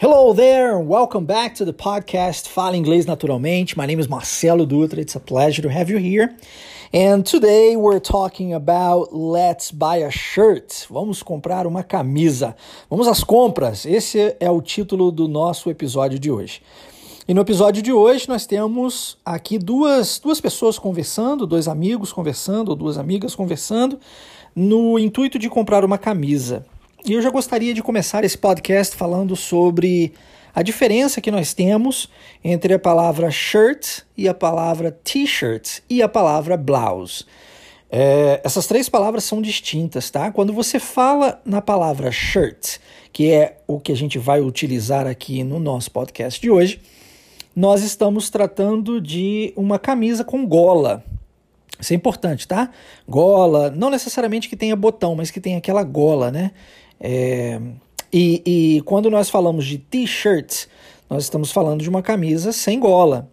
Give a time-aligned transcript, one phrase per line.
[0.00, 3.76] Hello there, welcome back to the podcast Fala Inglês Naturalmente.
[3.76, 4.98] My name is Marcelo Dutra.
[4.98, 6.36] It's a pleasure to have you here.
[6.94, 10.86] And today we're talking about let's buy a shirt.
[10.88, 12.54] Vamos comprar uma camisa.
[12.88, 13.84] Vamos às compras.
[13.84, 16.62] Esse é o título do nosso episódio de hoje.
[17.26, 22.68] E no episódio de hoje nós temos aqui duas, duas pessoas conversando, dois amigos conversando,
[22.68, 23.98] ou duas amigas conversando,
[24.54, 26.64] no intuito de comprar uma camisa.
[27.06, 30.12] E eu já gostaria de começar esse podcast falando sobre
[30.52, 32.10] a diferença que nós temos
[32.42, 37.24] entre a palavra shirt e a palavra t-shirt e a palavra blouse.
[37.88, 40.32] É, essas três palavras são distintas, tá?
[40.32, 42.78] Quando você fala na palavra shirt,
[43.12, 46.80] que é o que a gente vai utilizar aqui no nosso podcast de hoje,
[47.54, 51.04] nós estamos tratando de uma camisa com gola.
[51.80, 52.70] Isso é importante, tá?
[53.08, 56.50] Gola, não necessariamente que tenha botão, mas que tenha aquela gola, né?
[57.00, 57.60] É,
[58.12, 60.66] e, e quando nós falamos de t-shirt,
[61.08, 63.28] nós estamos falando de uma camisa sem gola.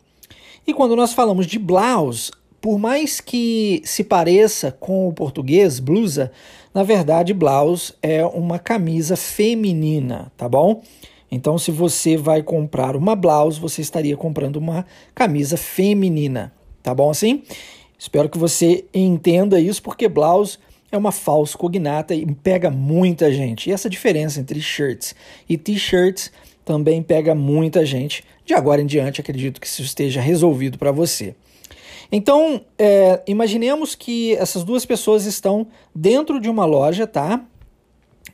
[0.67, 6.31] E quando nós falamos de blouse, por mais que se pareça com o português, blusa,
[6.73, 10.81] na verdade, blouse é uma camisa feminina, tá bom?
[11.31, 17.09] Então, se você vai comprar uma blouse, você estaria comprando uma camisa feminina, tá bom
[17.09, 17.43] assim?
[17.97, 20.57] Espero que você entenda isso, porque blouse
[20.95, 23.69] é uma falsa cognata e pega muita gente.
[23.69, 25.15] E essa diferença entre shirts
[25.47, 26.31] e t-shirts
[26.63, 28.23] também pega muita gente.
[28.45, 31.35] De agora em diante, acredito que isso esteja resolvido para você.
[32.11, 37.43] Então, é, imaginemos que essas duas pessoas estão dentro de uma loja, tá?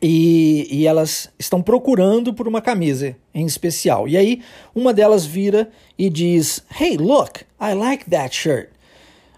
[0.02, 4.08] E, e, elas estão procurando por uma camisa em especial.
[4.08, 4.42] E aí,
[4.74, 8.70] uma delas vira e diz: Hey, look, I like that shirt.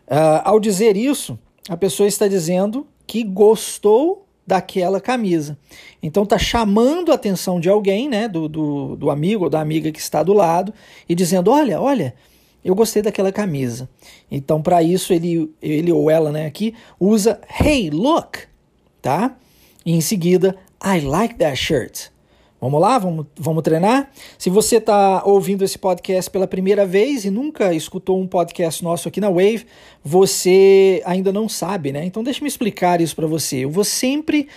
[0.08, 5.58] Uh, ao dizer isso, a pessoa está dizendo que gostou daquela camisa.
[6.02, 9.92] Então está chamando a atenção de alguém, né, do, do, do amigo ou da amiga
[9.92, 10.74] que está do lado,
[11.08, 12.14] e dizendo: olha, olha,
[12.64, 13.90] eu gostei daquela camisa.
[14.32, 18.40] Então, para isso, ele, ele ou ela né, aqui usa Hey, look,
[19.02, 19.36] tá?
[19.86, 22.13] E em seguida, I like that shirt.
[22.64, 24.10] Vamos lá, vamos, vamos treinar?
[24.38, 29.10] Se você está ouvindo esse podcast pela primeira vez e nunca escutou um podcast nosso
[29.10, 29.66] aqui na Wave,
[30.02, 32.06] você ainda não sabe, né?
[32.06, 33.66] Então deixa me explicar isso para você.
[33.66, 34.48] Eu vou sempre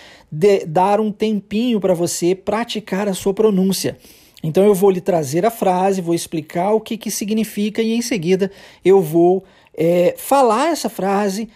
[0.65, 3.97] dar um tempinho para você praticar a sua pronúncia.
[4.41, 8.01] Então eu vou lhe trazer a frase, vou explicar o que, que significa e em
[8.01, 8.49] seguida
[8.85, 9.43] eu vou
[9.77, 11.49] é, falar essa frase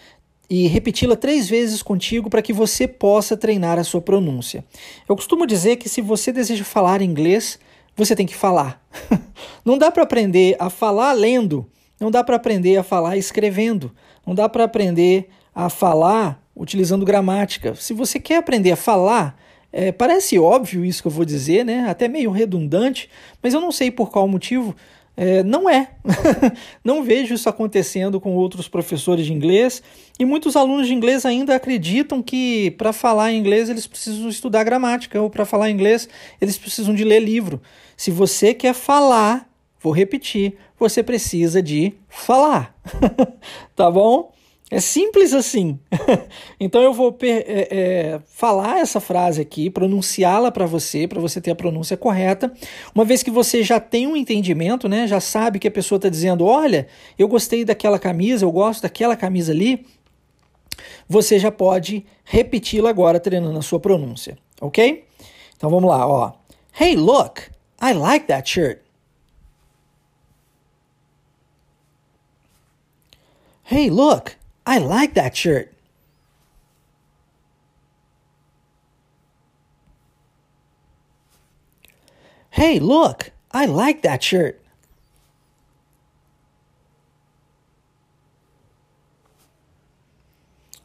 [0.52, 4.66] e repeti-la três vezes contigo para que você possa treinar a sua pronúncia.
[5.08, 7.58] Eu costumo dizer que se você deseja falar inglês,
[7.96, 8.86] você tem que falar.
[9.64, 11.66] não dá para aprender a falar lendo,
[11.98, 13.96] não dá para aprender a falar escrevendo,
[14.28, 17.74] não dá para aprender a falar utilizando gramática.
[17.76, 19.40] Se você quer aprender a falar,
[19.72, 21.90] é, parece óbvio isso que eu vou dizer, né?
[21.90, 23.10] Até meio redundante,
[23.42, 24.76] mas eu não sei por qual motivo
[25.16, 25.92] é, não é.
[26.84, 29.84] não vejo isso acontecendo com outros professores de inglês
[30.20, 35.22] e muitos alunos de inglês ainda acreditam que para falar inglês eles precisam estudar gramática
[35.22, 36.08] ou para falar inglês
[36.40, 37.62] eles precisam de ler livro.
[37.98, 39.50] Se você quer falar,
[39.80, 42.76] vou repetir, você precisa de falar.
[43.76, 44.32] tá bom?
[44.72, 45.78] É simples assim.
[46.58, 51.52] então eu vou é, é, falar essa frase aqui, pronunciá-la para você, para você ter
[51.52, 52.54] a pronúncia correta.
[52.96, 56.08] Uma vez que você já tem um entendimento, né, já sabe que a pessoa está
[56.08, 56.88] dizendo: olha,
[57.20, 59.86] eu gostei daquela camisa, eu gosto daquela camisa ali,
[61.06, 65.06] você já pode repeti-la agora treinando a sua pronúncia, ok?
[65.58, 66.32] Então vamos lá, ó.
[66.80, 67.42] Hey, look,
[67.82, 68.80] I like that shirt.
[73.70, 75.74] Hey, look, I like that shirt.
[82.52, 84.62] Hey, look, I like that shirt.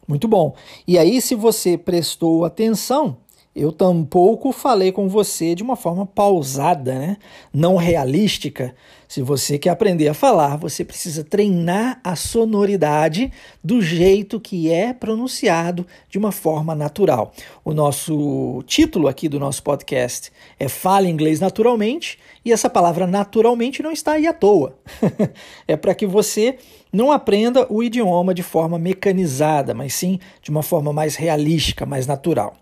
[0.06, 0.54] Muito bom.
[0.86, 3.18] E aí, se você prestou atenção,
[3.54, 7.16] eu tampouco falei com você de uma forma pausada, né?
[7.52, 8.74] não realística.
[9.08, 13.32] Se você quer aprender a falar, você precisa treinar a sonoridade
[13.62, 17.32] do jeito que é pronunciado de uma forma natural.
[17.64, 23.82] O nosso título aqui do nosso podcast é Fale Inglês Naturalmente, e essa palavra naturalmente
[23.82, 24.76] não está aí à toa.
[25.68, 26.58] é para que você
[26.92, 32.06] não aprenda o idioma de forma mecanizada, mas sim de uma forma mais realística, mais
[32.06, 32.54] natural.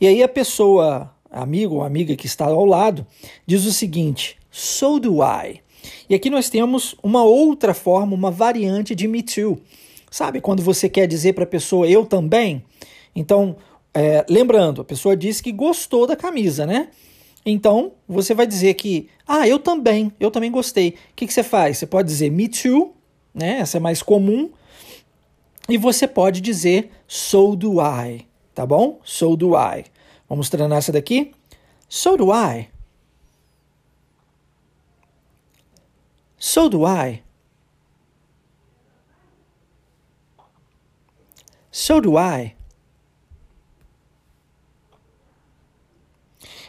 [0.00, 3.06] E aí a pessoa, amigo ou amiga que está ao lado,
[3.46, 5.63] diz o seguinte: So do I.
[6.08, 9.58] E aqui nós temos uma outra forma, uma variante de me too.
[10.10, 12.64] Sabe quando você quer dizer para a pessoa eu também?
[13.14, 13.56] Então,
[13.92, 16.88] é, lembrando, a pessoa disse que gostou da camisa, né?
[17.46, 20.90] Então, você vai dizer que, ah, eu também, eu também gostei.
[20.90, 21.78] O que, que você faz?
[21.78, 22.94] Você pode dizer me too,
[23.34, 23.58] né?
[23.58, 24.50] Essa é mais comum.
[25.68, 29.00] E você pode dizer so do I, tá bom?
[29.04, 29.84] So do I.
[30.28, 31.32] Vamos treinar essa daqui?
[31.88, 32.73] So do I.
[36.46, 37.22] So do I.
[41.70, 42.54] So do I.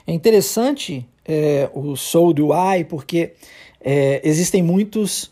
[0.08, 3.34] É interessante é, o so do I porque
[3.82, 5.26] é, existem muitos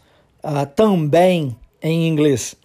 [0.43, 2.55] uh, também em inglês.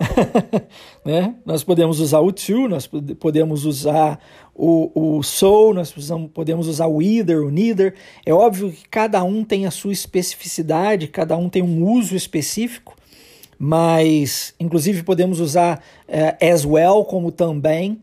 [1.05, 1.35] né?
[1.45, 4.21] Nós podemos usar o to, nós podemos usar
[4.55, 5.93] o, o so, nós
[6.33, 7.95] podemos usar o either, o neither.
[8.25, 12.95] É óbvio que cada um tem a sua especificidade, cada um tem um uso específico,
[13.59, 18.01] mas inclusive podemos usar uh, as well como também.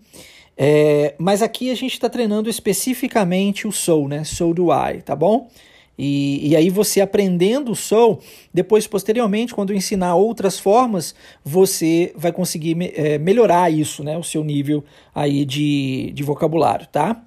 [0.57, 4.23] É, mas aqui a gente está treinando especificamente o so, né?
[4.23, 5.49] So do I, tá bom?
[5.97, 8.19] E, e aí você aprendendo o soul,
[8.53, 14.17] depois posteriormente, quando ensinar outras formas, você vai conseguir é, melhorar isso, né?
[14.17, 14.83] O seu nível
[15.13, 17.21] aí de, de vocabulário, tá?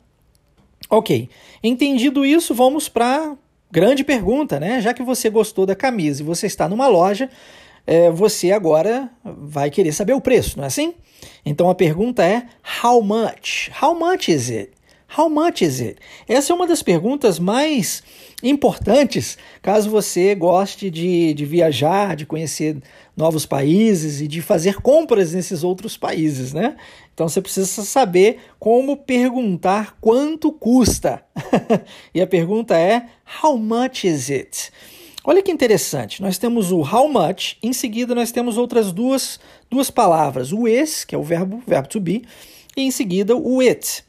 [0.90, 1.28] Ok.
[1.62, 3.36] Entendido isso, vamos para
[3.70, 4.80] grande pergunta, né?
[4.80, 7.30] Já que você gostou da camisa e você está numa loja,
[7.86, 10.94] é, você agora vai querer saber o preço, não é assim?
[11.44, 12.44] Então a pergunta é:
[12.84, 13.70] how much?
[13.82, 14.72] How much is it?
[15.16, 15.96] How much is it?
[16.28, 18.02] Essa é uma das perguntas mais
[18.42, 22.76] importantes caso você goste de, de viajar, de conhecer
[23.16, 26.76] novos países e de fazer compras nesses outros países, né?
[27.12, 31.22] Então você precisa saber como perguntar quanto custa.
[32.14, 33.06] e a pergunta é:
[33.42, 34.70] How much is it?
[35.24, 39.38] Olha que interessante, nós temos o how much, em seguida nós temos outras duas,
[39.68, 42.22] duas palavras, o is, que é o verbo, verbo to be,
[42.76, 44.07] e em seguida o it.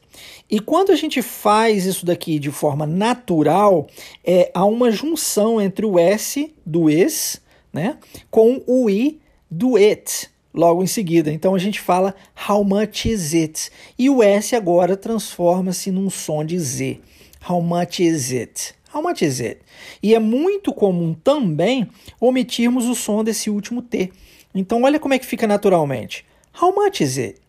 [0.50, 3.86] E quando a gente faz isso daqui de forma natural,
[4.24, 7.40] é, há uma junção entre o S do is
[7.72, 7.98] né,
[8.30, 9.20] com o I
[9.50, 11.32] do it logo em seguida.
[11.32, 12.14] Então a gente fala
[12.48, 13.70] how much is it?
[13.98, 17.00] E o S agora transforma-se num som de Z.
[17.48, 18.74] How much is it?
[18.92, 19.60] How much is it?
[20.02, 21.88] E é muito comum também
[22.20, 24.12] omitirmos o som desse último T.
[24.52, 26.26] Então olha como é que fica naturalmente.
[26.60, 27.40] How much is it?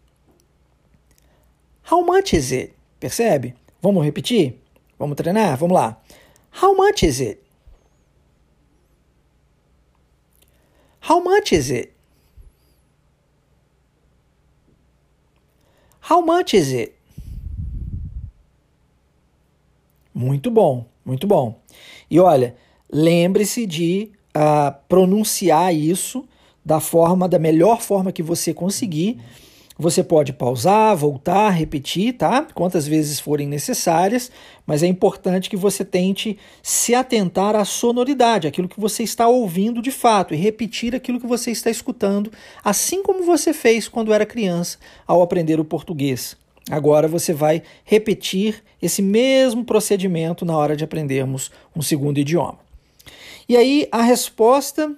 [1.92, 2.81] How much is it?
[3.02, 3.56] Percebe?
[3.82, 4.62] Vamos repetir?
[4.98, 5.58] Vamos treinar?
[5.58, 6.00] Vamos lá.
[6.62, 7.42] How much is it?
[11.10, 11.94] How much is it?
[16.08, 16.94] How much is it?
[20.14, 21.60] Muito bom, muito bom.
[22.08, 22.56] E olha,
[22.94, 26.24] lembre-se de uh, pronunciar isso
[26.64, 29.20] da forma, da melhor forma que você conseguir
[29.82, 32.48] você pode pausar, voltar, repetir, tá?
[32.54, 34.32] Quantas vezes forem necessárias,
[34.66, 39.82] mas é importante que você tente se atentar à sonoridade, aquilo que você está ouvindo
[39.82, 42.32] de fato, e repetir aquilo que você está escutando,
[42.64, 46.38] assim como você fez quando era criança ao aprender o português.
[46.70, 52.60] Agora você vai repetir esse mesmo procedimento na hora de aprendermos um segundo idioma.
[53.50, 54.96] E aí a resposta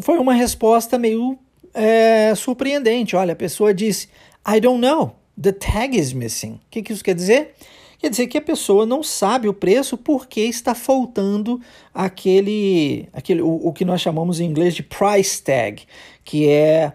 [0.00, 1.38] foi uma resposta meio
[1.78, 3.14] é, surpreendente.
[3.14, 4.08] Olha, a pessoa disse:
[4.46, 6.54] I don't know, the tag is missing.
[6.54, 7.54] O que, que isso quer dizer?
[7.98, 11.60] Quer dizer que a pessoa não sabe o preço porque está faltando
[11.92, 15.82] aquele, aquele o, o que nós chamamos em inglês de price tag,
[16.24, 16.92] que é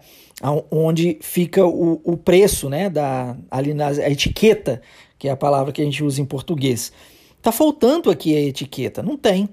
[0.70, 4.82] onde fica o, o preço, né, da, ali na etiqueta,
[5.18, 6.90] que é a palavra que a gente usa em português.
[7.36, 9.48] Está faltando aqui a etiqueta, não tem.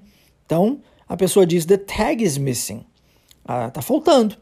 [0.46, 2.84] Então a pessoa diz the tag is missing.
[3.44, 4.41] Ah, tá faltando.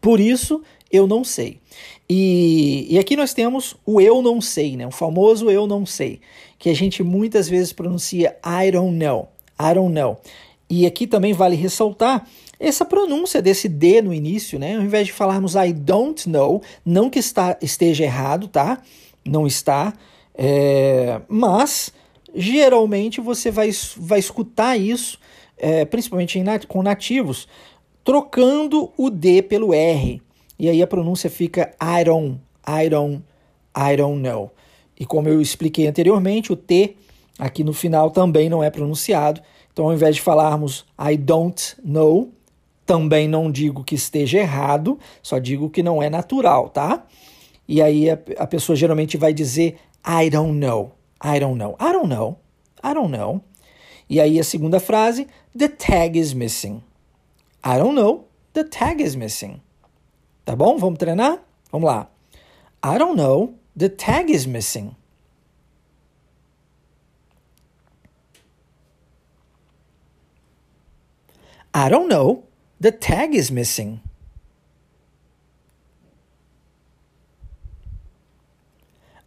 [0.00, 1.60] Por isso, eu não sei.
[2.08, 4.86] E, e aqui nós temos o eu não sei, né?
[4.86, 6.20] o famoso eu não sei,
[6.58, 9.28] que a gente muitas vezes pronuncia I don't know,
[9.60, 10.18] I don't know.
[10.70, 12.26] E aqui também vale ressaltar
[12.58, 14.76] essa pronúncia desse D no início, né?
[14.76, 18.80] Ao invés de falarmos I don't know, não que está, esteja errado, tá?
[19.24, 19.92] Não está,
[20.34, 21.92] é, mas
[22.34, 25.18] geralmente você vai, vai escutar isso,
[25.56, 27.48] é, principalmente em, com nativos,
[28.06, 30.22] trocando o D pelo R.
[30.56, 33.24] E aí a pronúncia fica I don't, I don't,
[33.76, 34.52] I don't know.
[34.98, 36.94] E como eu expliquei anteriormente, o T
[37.36, 39.42] aqui no final também não é pronunciado.
[39.72, 42.30] Então, ao invés de falarmos I don't know,
[42.86, 47.04] também não digo que esteja errado, só digo que não é natural, tá?
[47.66, 51.92] E aí a, a pessoa geralmente vai dizer I don't know, I don't know, I
[51.92, 52.38] don't know,
[52.84, 53.40] I don't know.
[54.08, 55.26] E aí a segunda frase,
[55.58, 56.85] the tag is missing.
[57.62, 59.60] I don't know, the tag is missing.
[60.46, 60.78] Tá bom?
[60.78, 61.40] Vamos treinar?
[61.72, 62.08] Vamos lá.
[62.82, 64.94] I don't know, the tag is missing.
[71.74, 72.44] I don't know,
[72.80, 74.00] the tag is missing.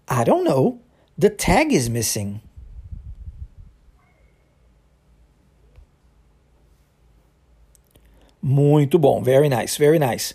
[0.08, 0.80] I don't know,
[1.16, 2.42] the tag is missing.
[8.42, 10.34] Muito bom, very nice, very nice.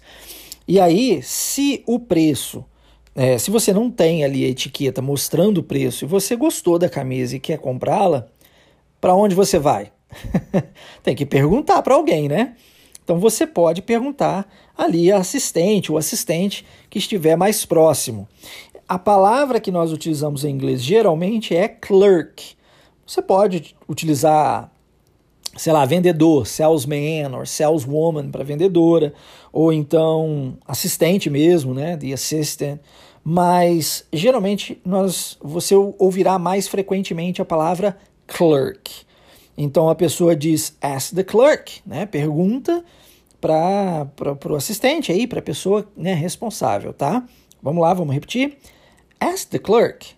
[0.67, 2.65] E aí, se o preço,
[3.15, 6.89] é, se você não tem ali a etiqueta mostrando o preço e você gostou da
[6.89, 8.27] camisa e quer comprá-la,
[9.01, 9.93] para onde você vai?
[11.03, 12.55] tem que perguntar para alguém, né?
[13.03, 18.27] Então você pode perguntar ali a assistente ou assistente que estiver mais próximo.
[18.89, 22.55] A palavra que nós utilizamos em inglês geralmente é clerk.
[23.07, 24.71] Você pode utilizar
[25.57, 29.13] sei lá, vendedor, salesman ou saleswoman para vendedora,
[29.53, 32.81] ou então assistente mesmo, né, the assistant.
[33.23, 37.97] Mas geralmente nós você ouvirá mais frequentemente a palavra
[38.27, 39.05] clerk.
[39.57, 42.05] Então a pessoa diz ask the clerk, né?
[42.07, 42.85] Pergunta
[43.41, 44.07] para
[44.51, 47.25] o assistente aí, para a pessoa né, responsável, tá?
[47.63, 48.59] Vamos lá, vamos repetir.
[49.21, 50.15] Ask the clerk.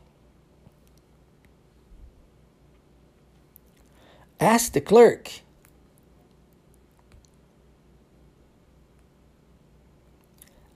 [4.39, 5.31] Ask the clerk.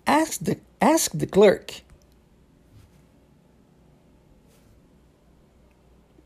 [0.06, 1.82] Ask the, ask the clerk.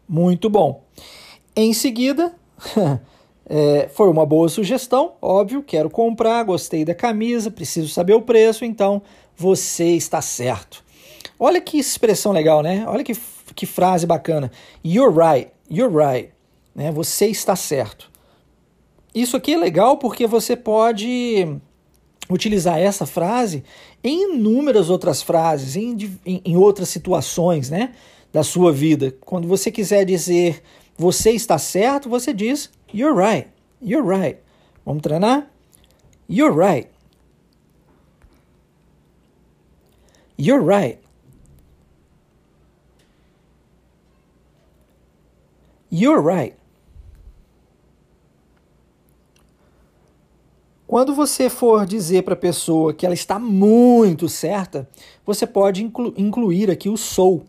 [0.08, 0.84] Muito bom.
[1.56, 2.34] Em seguida,
[3.46, 8.64] é, foi uma boa sugestão, óbvio, quero comprar, gostei da camisa, preciso saber o preço,
[8.64, 9.02] então
[9.36, 10.84] você está certo.
[11.38, 12.84] Olha que expressão legal, né?
[12.86, 13.14] Olha que,
[13.54, 14.52] que frase bacana.
[14.84, 16.33] You're right, you're right
[16.74, 16.90] né?
[16.90, 18.10] Você está certo.
[19.14, 21.46] Isso aqui é legal porque você pode
[22.28, 23.62] utilizar essa frase
[24.02, 27.94] em inúmeras outras frases, em, em, em outras situações né,
[28.32, 29.14] da sua vida.
[29.20, 30.62] Quando você quiser dizer
[30.96, 33.48] você está certo, você diz you're right,
[33.82, 34.38] you're right.
[34.84, 35.50] Vamos treinar?
[36.28, 36.88] You're right.
[40.36, 40.98] You're right.
[45.90, 46.56] You're right.
[50.94, 54.88] Quando você for dizer para a pessoa que ela está muito certa,
[55.26, 57.42] você pode inclu incluir aqui o so.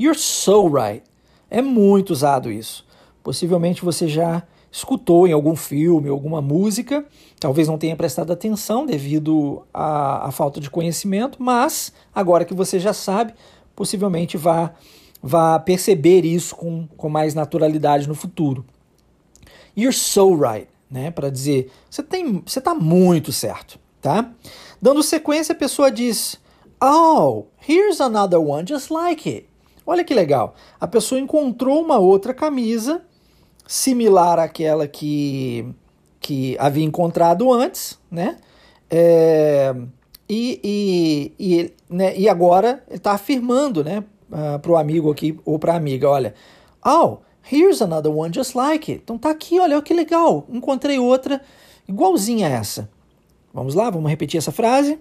[0.00, 1.02] You're so right.
[1.50, 2.86] É muito usado isso.
[3.22, 7.04] Possivelmente você já escutou em algum filme, alguma música,
[7.38, 12.80] talvez não tenha prestado atenção devido à, à falta de conhecimento, mas agora que você
[12.80, 13.34] já sabe,
[13.74, 14.72] possivelmente vá,
[15.22, 18.64] vá perceber isso com, com mais naturalidade no futuro.
[19.76, 24.30] You're so right né, para dizer você tem, você está muito certo, tá?
[24.80, 26.40] Dando sequência, a pessoa diz:
[26.82, 29.48] "Oh, here's another one just like it".
[29.86, 30.54] Olha que legal.
[30.80, 33.02] A pessoa encontrou uma outra camisa
[33.66, 35.66] similar àquela que
[36.20, 38.38] que havia encontrado antes, né?
[38.90, 39.72] É,
[40.28, 45.38] e, e, e, né, e agora ele está afirmando, né, uh, para o amigo aqui
[45.44, 46.34] ou para a amiga, olha,
[46.84, 49.02] oh, Here's another one just like it.
[49.04, 50.44] Então tá aqui, olha que legal.
[50.48, 51.40] Encontrei outra
[51.86, 52.90] igualzinha a essa.
[53.54, 54.98] Vamos lá, vamos repetir essa frase.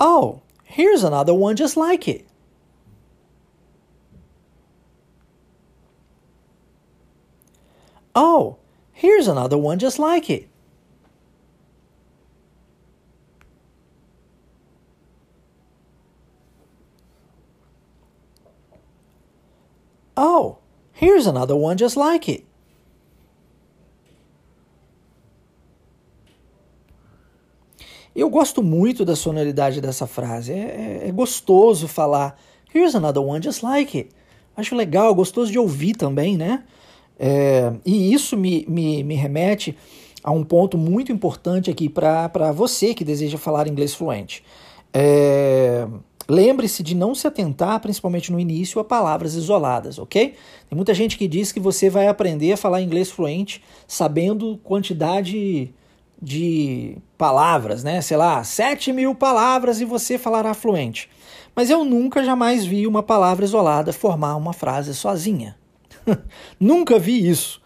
[0.00, 2.24] Oh, here's another one just like it.
[8.14, 8.56] Oh,
[8.94, 10.48] here's another one just like it.
[20.16, 20.58] Oh,
[21.00, 22.44] Here's another one just like it.
[28.16, 30.52] Eu gosto muito da sonoridade dessa frase.
[30.52, 30.56] É,
[31.04, 32.36] é, é, gostoso falar.
[32.74, 34.10] Here's another one just like it.
[34.56, 36.64] Acho legal, gostoso de ouvir também, né?
[37.16, 39.78] É, e isso me, me, me remete
[40.20, 44.42] a um ponto muito importante aqui para você que deseja falar inglês fluente.
[44.92, 45.86] É,
[46.30, 50.34] Lembre-se de não se atentar, principalmente no início, a palavras isoladas, ok?
[50.68, 55.72] Tem muita gente que diz que você vai aprender a falar inglês fluente sabendo quantidade
[56.20, 58.02] de palavras, né?
[58.02, 61.08] Sei lá, 7 mil palavras e você falará fluente.
[61.54, 65.56] Mas eu nunca jamais vi uma palavra isolada formar uma frase sozinha.
[66.60, 67.62] nunca vi isso.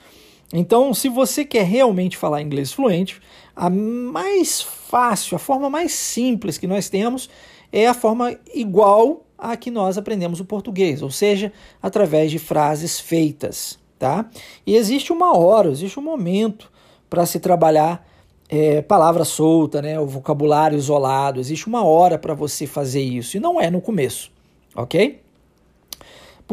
[0.52, 3.20] Então, se você quer realmente falar inglês fluente,
[3.56, 7.28] a mais fácil, a forma mais simples que nós temos
[7.72, 11.52] é a forma igual a que nós aprendemos o português, ou seja,
[11.82, 14.28] através de frases feitas, tá?
[14.66, 16.70] E existe uma hora, existe um momento
[17.10, 18.06] para se trabalhar
[18.48, 23.40] é, palavra solta, né, o vocabulário isolado, existe uma hora para você fazer isso, e
[23.40, 24.30] não é no começo,
[24.76, 25.22] ok?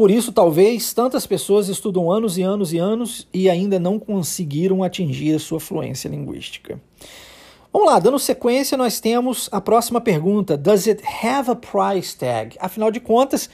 [0.00, 4.82] por isso, talvez, tantas pessoas estudam anos e anos e anos e ainda não conseguiram
[4.82, 6.80] atingir a sua fluência linguística.
[7.72, 12.56] Vamos lá, dando sequência, nós temos a próxima pergunta: Does it have a price tag?
[12.58, 13.48] Afinal de contas,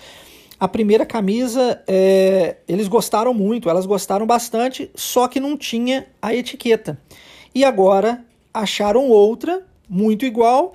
[0.58, 6.34] a primeira camisa é, eles gostaram muito, elas gostaram bastante, só que não tinha a
[6.34, 6.98] etiqueta.
[7.54, 10.72] E agora acharam outra muito igual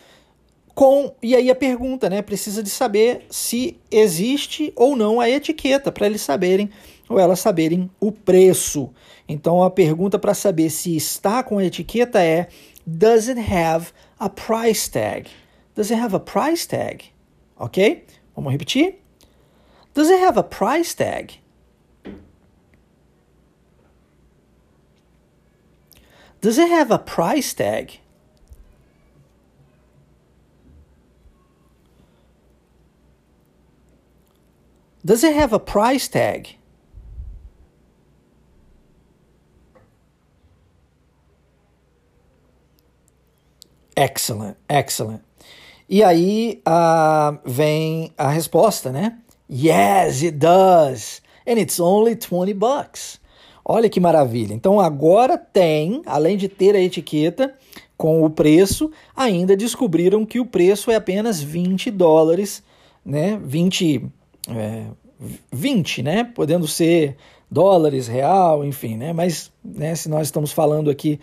[0.75, 2.21] com e aí a pergunta, né?
[2.21, 6.69] Precisa de saber se existe ou não a etiqueta para eles saberem
[7.09, 8.91] ou elas saberem o preço.
[9.27, 12.47] Então a pergunta para saber se está com a etiqueta é
[12.85, 15.29] Does it have a price tag?
[15.75, 17.11] Does it have a price tag?
[17.59, 18.03] Ok?
[18.35, 18.95] Vamos repetir?
[19.93, 21.33] Does it have a price tag?
[26.41, 27.99] Does it have a price tag?
[35.05, 36.55] Does it have a price tag?
[44.03, 45.21] Excellent, excellent.
[45.87, 49.17] E aí uh, vem a resposta, né?
[49.51, 51.21] Yes, it does.
[51.45, 53.19] And it's only 20 bucks.
[53.63, 54.53] Olha que maravilha.
[54.53, 57.53] Então agora tem, além de ter a etiqueta
[57.95, 62.63] com o preço, ainda descobriram que o preço é apenas 20 dólares,
[63.05, 63.39] né?
[63.43, 64.03] 20,
[64.49, 64.85] é,
[65.51, 66.23] 20, né?
[66.23, 67.17] Podendo ser
[67.51, 69.13] dólares, real, enfim, né?
[69.13, 71.19] Mas né, se nós estamos falando aqui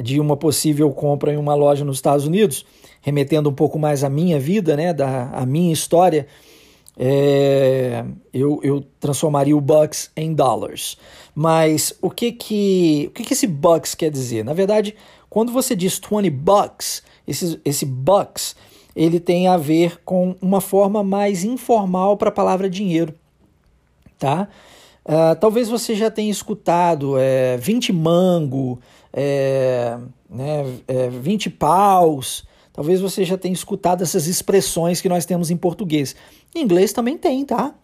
[0.00, 2.64] de uma possível compra em uma loja nos Estados Unidos,
[3.00, 6.26] remetendo um pouco mais à minha vida, né, da a minha história,
[6.96, 10.96] é, eu, eu transformaria o bucks em dollars.
[11.34, 14.44] Mas o que que, o que que esse bucks quer dizer?
[14.44, 14.94] Na verdade,
[15.28, 18.54] quando você diz 20 bucks, esse, esse bucks,
[18.94, 23.14] ele tem a ver com uma forma mais informal para a palavra dinheiro,
[24.18, 24.48] tá?
[25.04, 28.78] Uh, talvez você já tenha escutado é, 20 mango,
[29.12, 32.44] é, né, é, 20 paus.
[32.72, 36.16] Talvez você já tenha escutado essas expressões que nós temos em português.
[36.54, 37.74] Em inglês também tem, tá?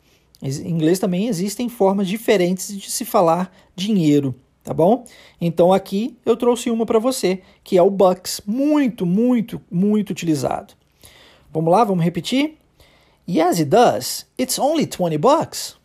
[0.41, 5.05] Em inglês também existem formas diferentes de se falar dinheiro, tá bom?
[5.41, 10.75] Então aqui eu trouxe uma para você, que é o bucks, muito, muito, muito utilizado.
[11.53, 12.57] Vamos lá, vamos repetir?
[13.29, 14.27] Yes, it does.
[14.39, 15.77] It's only 20 bucks.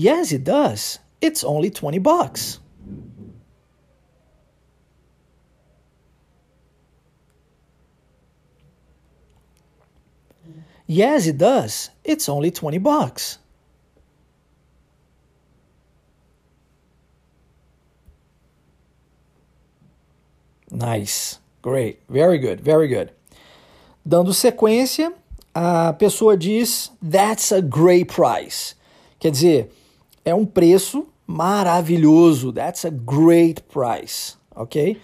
[0.00, 0.98] Yes, it does.
[1.20, 2.58] It's only 20 bucks.
[10.86, 11.90] Yes, it does.
[12.02, 13.38] It's only 20 bucks.
[20.70, 21.40] Nice.
[21.60, 22.00] Great.
[22.08, 22.62] Very good.
[22.62, 23.12] Very good.
[24.02, 25.12] Dando sequência,
[25.54, 28.74] a pessoa diz: That's a great price.
[29.18, 29.70] Quer dizer,
[30.30, 32.52] é um preço maravilhoso.
[32.52, 35.00] That's a great price, ok?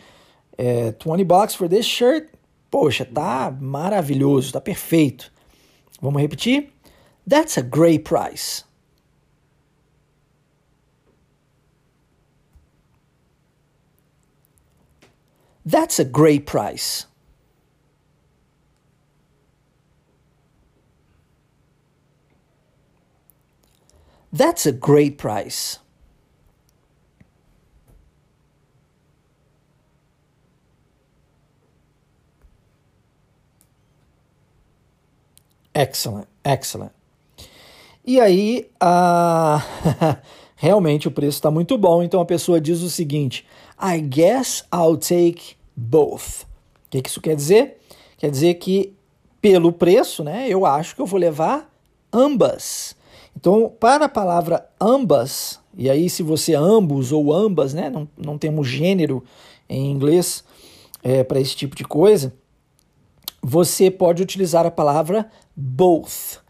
[0.57, 2.29] É, 20 bucks for this shirt.
[2.71, 5.33] Poxa, tá maravilhoso, tá perfeito.
[6.01, 6.73] Vamos repetir?
[7.29, 8.65] That's a great price.
[15.65, 17.07] That's a great price.
[24.37, 25.79] That's a great price.
[35.75, 36.93] Excellent, excellent.
[38.05, 39.61] E aí, uh,
[40.57, 43.47] realmente o preço está muito bom, então a pessoa diz o seguinte:
[43.81, 46.43] I guess I'll take both.
[46.87, 47.79] O que, que isso quer dizer?
[48.19, 48.95] Quer dizer que
[49.41, 51.71] pelo preço, né, eu acho que eu vou levar
[52.13, 52.96] ambas.
[53.37, 58.39] Então, para a palavra ambas, e aí se você ambos ou ambas, né, não, não
[58.39, 59.23] temos gênero
[59.69, 60.43] em inglês
[61.03, 62.33] é, para esse tipo de coisa,
[63.43, 66.41] você pode utilizar a palavra both.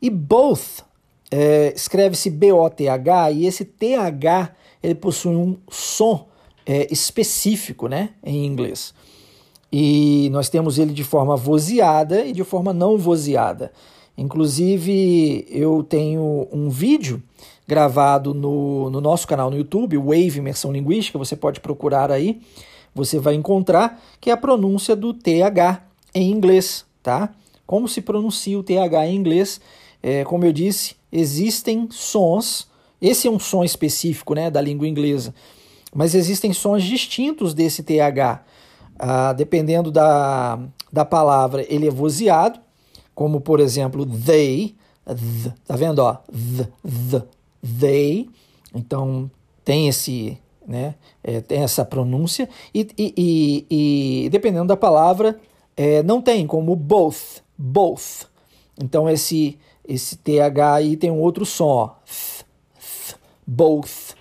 [0.00, 0.84] E both
[1.30, 6.28] é, escreve-se B-O-T-H e esse TH ele possui um som
[6.64, 8.94] é, específico né, em inglês.
[9.70, 13.72] E nós temos ele de forma vozeada e de forma não vozeada.
[14.18, 17.22] Inclusive, eu tenho um vídeo
[17.68, 22.40] gravado no, no nosso canal no YouTube, Wave Imersão Linguística, você pode procurar aí,
[22.92, 27.32] você vai encontrar que é a pronúncia do TH em inglês, tá?
[27.64, 29.60] Como se pronuncia o TH em inglês?
[30.02, 32.66] É, como eu disse, existem sons,
[33.00, 35.32] esse é um som específico né, da língua inglesa,
[35.94, 38.42] mas existem sons distintos desse TH.
[38.98, 40.58] ah, dependendo da,
[40.92, 42.58] da palavra, ele é vozeado,
[43.18, 45.98] como por exemplo, they, th, tá vendo?
[45.98, 46.68] Ó, th,
[47.10, 47.24] th,
[47.80, 48.30] they.
[48.72, 49.28] Então
[49.64, 50.94] tem esse, né?
[51.20, 55.36] É, tem essa pronúncia e, e, e, e dependendo da palavra
[55.76, 58.28] é, não tem como both, both.
[58.80, 62.46] Então esse esse th aí tem um outro som, ó, th,
[62.78, 64.14] th, both.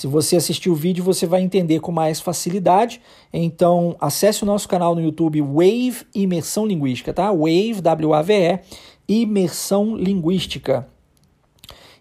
[0.00, 3.02] Se você assistir o vídeo, você vai entender com mais facilidade.
[3.30, 7.30] Então, acesse o nosso canal no YouTube Wave Imersão Linguística, tá?
[7.30, 8.60] Wave, W-A-V-E,
[9.06, 10.88] Imersão Linguística.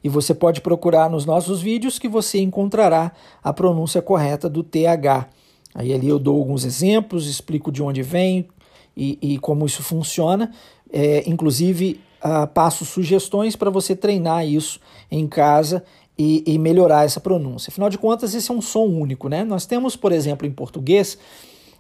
[0.01, 3.12] E você pode procurar nos nossos vídeos que você encontrará
[3.43, 5.27] a pronúncia correta do TH.
[5.75, 8.47] Aí ali eu dou alguns exemplos, explico de onde vem
[8.95, 10.53] e, e como isso funciona.
[10.89, 14.79] É, inclusive, uh, passo sugestões para você treinar isso
[15.12, 15.83] em casa
[16.19, 17.71] e, e, melhorar essa pronúncia.
[17.71, 19.45] Afinal de contas, esse é um som único, né?
[19.45, 21.17] Nós temos, por exemplo, em português,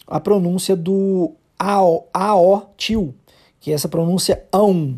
[0.07, 3.13] a pronúncia do AO, AO tio,
[3.59, 4.97] que é essa pronúncia ão.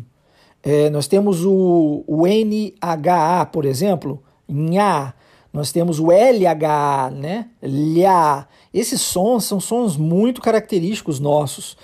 [0.62, 5.12] É, nós temos o, o NHA, por exemplo, nha.
[5.52, 7.48] Nós temos o LHA, né?
[7.60, 8.46] Lhá.
[8.72, 11.76] Esses sons são sons muito característicos nossos.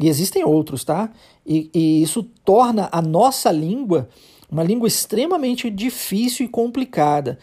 [0.00, 1.08] E existem outros, tá?
[1.46, 4.08] E, e isso torna a nossa língua
[4.50, 7.38] uma língua extremamente difícil e complicada.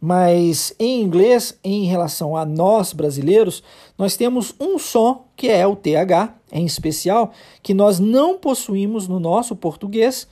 [0.00, 3.62] Mas em inglês, em relação a nós brasileiros,
[3.96, 9.18] nós temos um som que é o TH, em especial, que nós não possuímos no
[9.18, 10.28] nosso português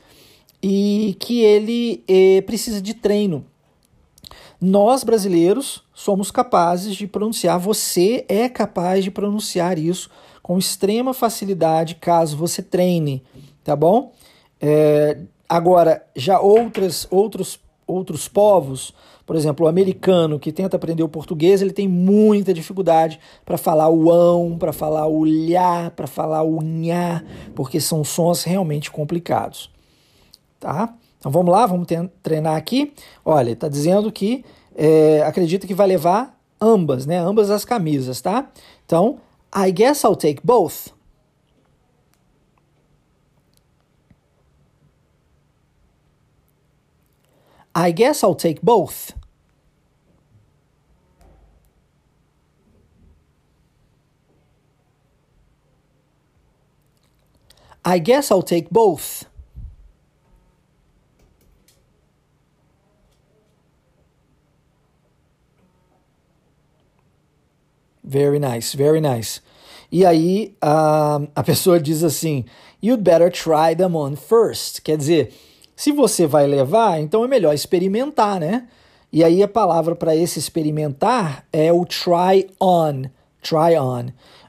[0.62, 3.45] e que ele eh, precisa de treino.
[4.61, 10.09] Nós brasileiros somos capazes de pronunciar, você é capaz de pronunciar isso
[10.42, 13.23] com extrema facilidade caso você treine,
[13.62, 14.12] tá bom?
[14.61, 18.93] É, Agora, já outras, outros, outros povos,
[19.27, 23.89] por exemplo, o americano que tenta aprender o português, ele tem muita dificuldade para falar
[23.89, 29.71] o ão, para falar o lhá, para falar o nhá, porque são sons realmente complicados.
[30.61, 30.95] Tá?
[31.19, 31.89] Então vamos lá, vamos
[32.23, 32.93] treinar aqui.
[33.25, 34.45] Olha, está dizendo que
[34.77, 37.19] é, acredita que vai levar ambas, né?
[37.19, 38.49] Ambas as camisas, tá?
[38.85, 39.19] Então,
[39.55, 40.96] I guess I'll take both.
[47.77, 49.12] I guess I'll take both.
[57.85, 59.27] I guess I'll take both.
[68.03, 69.43] Very nice, very nice.
[69.93, 72.47] E aí uh, a pessoa diz assim:
[72.81, 74.83] You'd better try them on first.
[74.83, 75.33] Quer dizer,
[75.77, 78.67] se você vai levar, então é melhor experimentar, né?
[79.12, 83.03] E aí a palavra para esse experimentar é o try on.
[83.43, 84.07] Try on.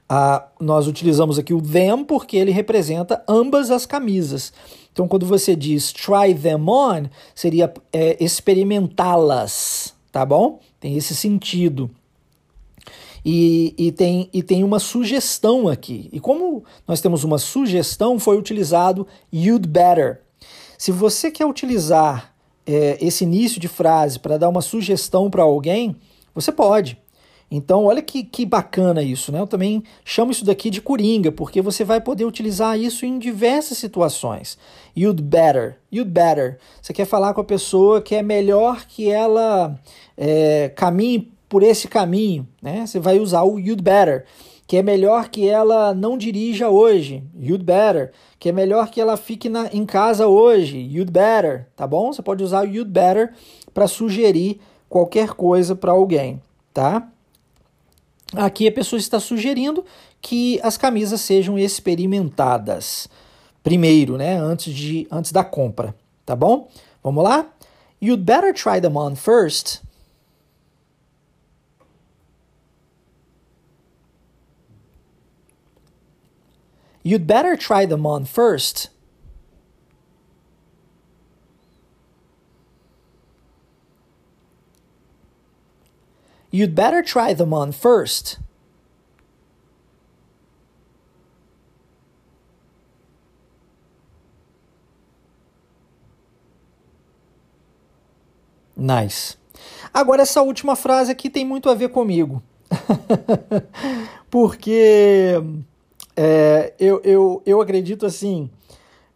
[0.10, 4.54] Ah, nós utilizamos aqui o them porque ele representa ambas as camisas.
[4.92, 10.60] Então, quando você diz try them on, seria é, experimentá-las, tá bom?
[10.80, 11.92] Tem esse sentido.
[13.24, 16.10] E, e, tem, e tem uma sugestão aqui.
[16.14, 20.22] E como nós temos uma sugestão, foi utilizado you'd better.
[20.78, 22.34] Se você quer utilizar
[22.66, 25.96] é, esse início de frase para dar uma sugestão para alguém,
[26.36, 26.98] você pode.
[27.50, 29.40] Então, olha que, que bacana isso, né?
[29.40, 33.78] Eu também chamo isso daqui de coringa, porque você vai poder utilizar isso em diversas
[33.78, 34.58] situações.
[34.96, 36.60] You'd better, you'd better.
[36.82, 39.80] Você quer falar com a pessoa que é melhor que ela
[40.18, 42.86] é, caminhe por esse caminho, né?
[42.86, 44.26] Você vai usar o you'd better
[44.68, 49.16] que é melhor que ela não dirija hoje, you'd better, que é melhor que ela
[49.16, 52.12] fique na, em casa hoje, you'd better, tá bom?
[52.12, 53.34] Você pode usar o you'd better
[53.74, 56.42] para sugerir qualquer coisa para alguém,
[56.74, 57.08] tá?
[58.36, 59.86] Aqui a pessoa está sugerindo
[60.22, 63.08] que as camisas sejam experimentadas
[63.64, 66.68] primeiro, né, antes de antes da compra, tá bom?
[67.02, 67.46] Vamos lá?
[68.02, 69.82] You'd better try them on first
[77.08, 78.90] You'd better try them on first.
[86.52, 88.40] You'd better try them on first.
[98.76, 99.38] Nice.
[99.94, 102.44] Agora, essa última frase aqui tem muito a ver comigo.
[104.30, 105.42] Porque
[106.18, 108.50] é, eu, eu, eu acredito assim: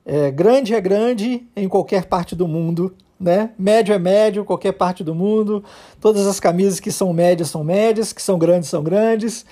[0.06, 3.50] é, grande é grande em qualquer parte do mundo, né?
[3.58, 5.64] Médio é médio, qualquer parte do mundo.
[6.00, 9.44] Todas as camisas que são médias são médias, que são grandes são grandes.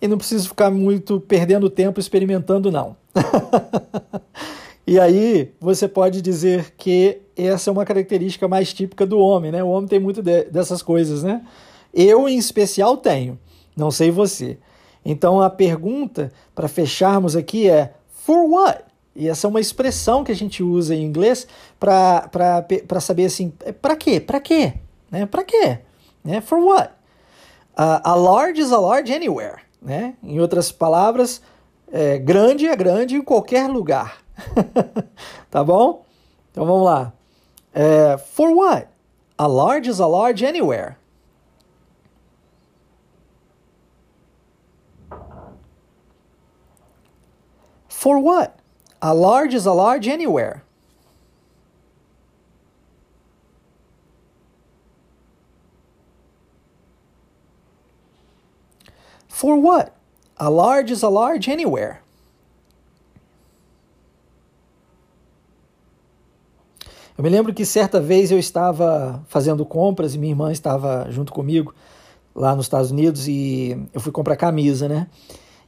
[0.00, 2.96] e não preciso ficar muito perdendo tempo experimentando, não.
[4.86, 9.64] e aí você pode dizer que essa é uma característica mais típica do homem, né?
[9.64, 11.42] O homem tem muito de, dessas coisas, né?
[11.92, 13.36] Eu, em especial, tenho.
[13.76, 14.58] Não sei você.
[15.04, 18.84] Então a pergunta para fecharmos aqui é: for what?
[19.14, 21.46] E essa é uma expressão que a gente usa em inglês
[21.78, 24.18] para saber assim, é, para quê?
[24.18, 24.74] Para quê?
[25.10, 25.24] Né?
[25.24, 25.78] Para quê?
[26.24, 26.40] Né?
[26.40, 26.90] For what?
[27.76, 29.62] Uh, a large is a large anywhere.
[29.80, 30.14] Né?
[30.22, 31.40] Em outras palavras,
[31.92, 34.18] é, grande é grande em qualquer lugar.
[35.48, 36.04] tá bom?
[36.50, 37.12] Então vamos lá.
[37.72, 38.88] É, for what?
[39.36, 40.96] A large is a large anywhere.
[48.04, 48.60] For what?
[49.00, 50.62] A large is a large anywhere.
[59.26, 59.96] For what?
[60.36, 62.02] A large is a large anywhere.
[67.16, 71.32] Eu me lembro que certa vez eu estava fazendo compras e minha irmã estava junto
[71.32, 71.74] comigo
[72.34, 75.08] lá nos Estados Unidos e eu fui comprar camisa, né?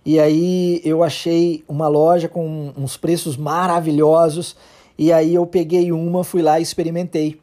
[0.07, 4.57] E aí eu achei uma loja com uns preços maravilhosos.
[4.97, 7.41] E aí eu peguei uma, fui lá e experimentei.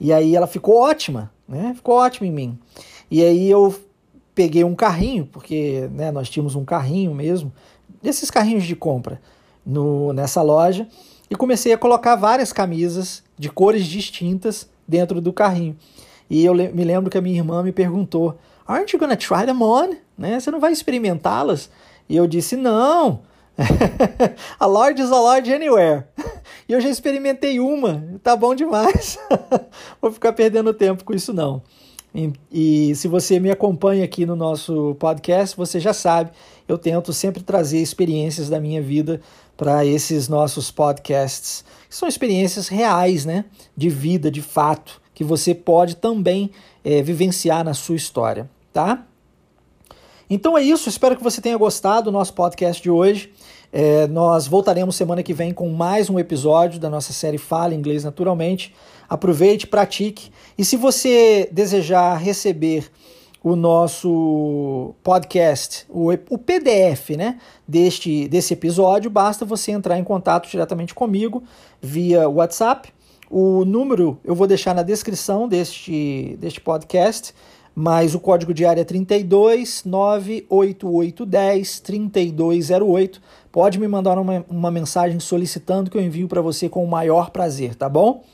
[0.00, 1.74] E aí ela ficou ótima, né?
[1.76, 2.58] Ficou ótima em mim.
[3.10, 3.74] E aí eu
[4.34, 7.52] peguei um carrinho, porque né, nós tínhamos um carrinho mesmo,
[8.02, 9.20] desses carrinhos de compra
[9.64, 10.88] no, nessa loja,
[11.28, 15.76] e comecei a colocar várias camisas de cores distintas dentro do carrinho.
[16.30, 19.60] E eu me lembro que a minha irmã me perguntou: Aren't you gonna try them
[19.60, 19.96] on?
[20.16, 20.40] Né?
[20.40, 21.68] Você não vai experimentá-las?
[22.08, 23.20] E eu disse: não,
[24.58, 26.04] a large is a large anywhere.
[26.68, 29.16] E eu já experimentei uma, tá bom demais.
[30.02, 31.62] Vou ficar perdendo tempo com isso não.
[32.12, 36.32] E, e, se você me acompanha aqui no nosso podcast, você já sabe,
[36.66, 39.20] eu tento sempre trazer experiências da minha vida
[39.56, 41.64] para esses nossos podcasts.
[41.88, 43.44] São experiências reais, né?
[43.76, 46.50] De vida, de fato, que você pode também
[46.84, 49.06] é, vivenciar na sua história, tá?
[50.28, 53.32] Então é isso, espero que você tenha gostado do nosso podcast de hoje.
[53.72, 58.02] É, nós voltaremos semana que vem com mais um episódio da nossa série Fala Inglês
[58.02, 58.74] Naturalmente.
[59.08, 60.32] Aproveite, pratique.
[60.58, 62.90] E se você desejar receber
[63.40, 70.50] o nosso podcast, o, o PDF né, deste, desse episódio, basta você entrar em contato
[70.50, 71.44] diretamente comigo
[71.80, 72.92] via WhatsApp.
[73.30, 77.32] O número eu vou deixar na descrição deste, deste podcast
[77.78, 83.20] mas o código de área é 32 98810 3208.
[83.52, 87.28] Pode me mandar uma, uma mensagem solicitando que eu envio para você com o maior
[87.28, 88.24] prazer, tá bom?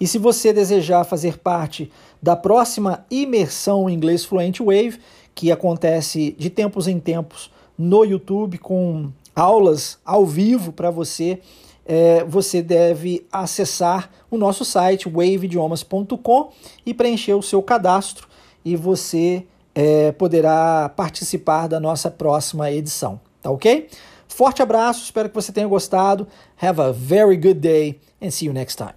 [0.00, 1.90] E se você desejar fazer parte
[2.22, 5.00] da próxima imersão em inglês Fluent Wave,
[5.34, 11.40] que acontece de tempos em tempos no YouTube com aulas ao vivo para você,
[11.84, 16.52] é, você deve acessar o nosso site waveidiomas.com
[16.86, 18.30] e preencher o seu cadastro
[18.64, 23.88] e você é, poderá participar da nossa próxima edição, tá ok?
[24.28, 26.26] Forte abraço, espero que você tenha gostado.
[26.60, 28.94] Have a very good day and see you next time.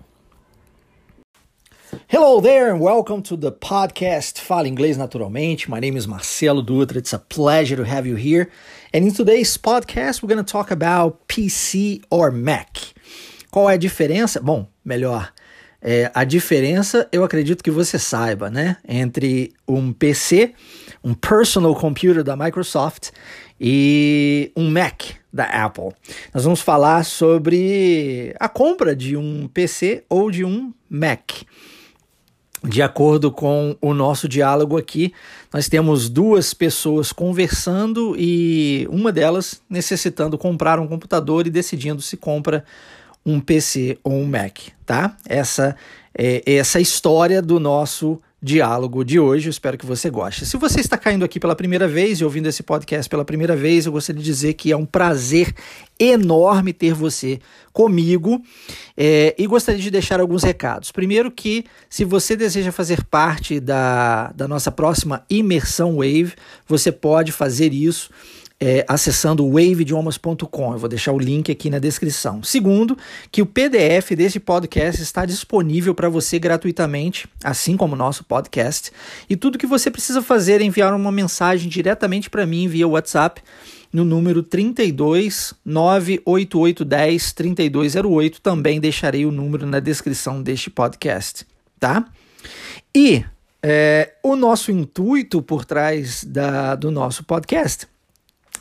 [2.08, 5.70] Hello there and welcome to the podcast Fala Inglês Naturalmente.
[5.70, 6.98] My name is Marcelo Dutra.
[6.98, 8.50] It's a pleasure to have you here.
[8.94, 12.94] And in today's podcast, we're going to talk about PC or Mac.
[13.50, 14.42] Qual é a diferença?
[14.42, 15.32] Bom, melhor,
[15.88, 18.78] é, a diferença, eu acredito que você saiba, né?
[18.88, 20.56] Entre um PC,
[21.04, 23.12] um personal computer da Microsoft
[23.62, 25.92] e um Mac da Apple.
[26.34, 31.44] Nós vamos falar sobre a compra de um PC ou de um Mac.
[32.64, 35.14] De acordo com o nosso diálogo aqui,
[35.54, 42.18] nós temos duas pessoas conversando e uma delas necessitando comprar um computador e decidindo se
[42.18, 42.66] compra
[43.26, 45.18] um PC ou um Mac, tá?
[45.28, 45.76] Essa
[46.18, 49.48] é essa história do nosso diálogo de hoje.
[49.48, 50.46] Eu espero que você goste.
[50.46, 53.86] Se você está caindo aqui pela primeira vez e ouvindo esse podcast pela primeira vez,
[53.86, 55.54] eu gostaria de dizer que é um prazer
[56.00, 57.40] enorme ter você
[57.74, 58.40] comigo
[58.96, 60.92] é, e gostaria de deixar alguns recados.
[60.92, 66.34] Primeiro que se você deseja fazer parte da, da nossa próxima imersão Wave,
[66.68, 68.12] você pode fazer isso
[68.60, 70.74] é, acessando waveidiomas.com.
[70.74, 72.42] Eu vou deixar o link aqui na descrição.
[72.42, 72.98] Segundo,
[73.32, 78.92] que o PDF desse podcast está disponível para você gratuitamente, assim como o nosso podcast.
[79.30, 83.42] E tudo que você precisa fazer é enviar uma mensagem diretamente para mim via WhatsApp
[83.92, 88.42] no número 32 98810 3208.
[88.42, 91.46] Também deixarei o número na descrição deste podcast,
[91.80, 92.06] tá?
[92.96, 93.26] E
[93.62, 97.88] é, o nosso intuito por trás da, do nosso podcast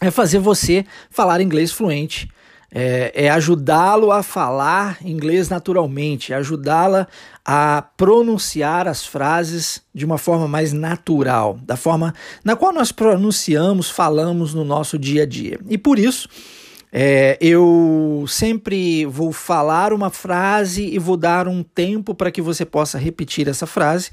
[0.06, 2.28] é fazer você falar inglês fluente
[2.74, 7.06] é, é ajudá-lo a falar inglês naturalmente, é ajudá-la
[7.44, 12.12] a pronunciar as frases de uma forma mais natural, da forma
[12.44, 15.60] na qual nós pronunciamos, falamos no nosso dia a dia.
[15.68, 16.28] E por isso,
[16.92, 22.64] é, eu sempre vou falar uma frase e vou dar um tempo para que você
[22.64, 24.10] possa repetir essa frase.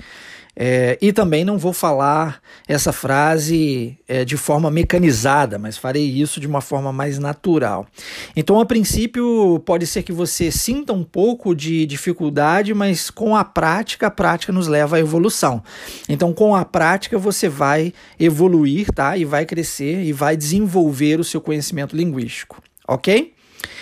[0.55, 6.39] É, e também não vou falar essa frase é, de forma mecanizada, mas farei isso
[6.39, 7.87] de uma forma mais natural.
[8.35, 13.43] Então, a princípio, pode ser que você sinta um pouco de dificuldade, mas com a
[13.43, 15.63] prática, a prática nos leva à evolução.
[16.09, 19.17] Então, com a prática, você vai evoluir, tá?
[19.17, 23.33] E vai crescer e vai desenvolver o seu conhecimento linguístico, ok?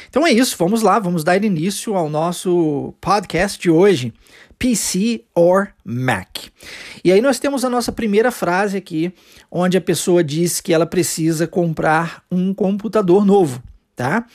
[0.10, 4.12] Então é isso, vamos lá, vamos dar início ao nosso podcast de hoje.
[4.60, 6.50] PC or Mac.
[7.04, 9.14] E aí nós temos a nossa primeira frase aqui,
[9.50, 13.64] onde a pessoa diz que ela precisa comprar um computador novo,
[13.96, 14.26] tá?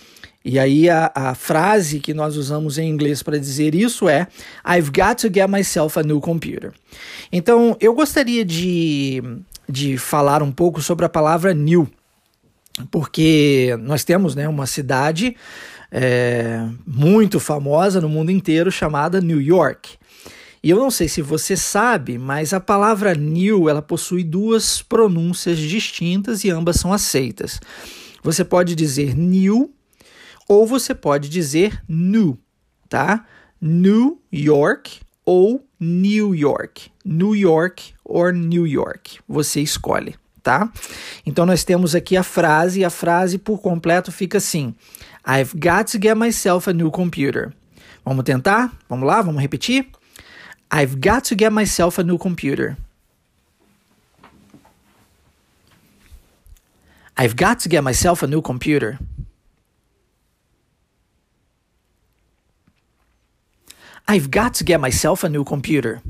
[0.42, 4.26] E aí a, a frase que nós usamos em inglês para dizer isso é
[4.66, 6.72] I've got to get myself a new computer.
[7.30, 9.22] Então eu gostaria de,
[9.68, 11.88] de falar um pouco sobre a palavra new,
[12.90, 15.36] porque nós temos né, uma cidade
[15.92, 19.96] é, muito famosa no mundo inteiro chamada New York.
[20.64, 25.58] E eu não sei se você sabe, mas a palavra new ela possui duas pronúncias
[25.58, 27.60] distintas e ambas são aceitas.
[28.22, 29.74] Você pode dizer new
[30.48, 32.38] ou você pode dizer new,
[32.88, 33.26] tá?
[33.60, 36.90] New York ou New York.
[37.04, 39.18] New York ou New York.
[39.28, 40.72] Você escolhe, tá?
[41.26, 44.74] Então nós temos aqui a frase e a frase por completo fica assim:
[45.28, 47.52] I've got to get myself a new computer.
[48.02, 48.72] Vamos tentar?
[48.88, 49.90] Vamos lá, vamos repetir?
[50.70, 52.76] I've got to get myself a new computer.
[57.16, 58.98] I've got to get myself a new computer.
[64.06, 66.02] I've got to get myself a new computer.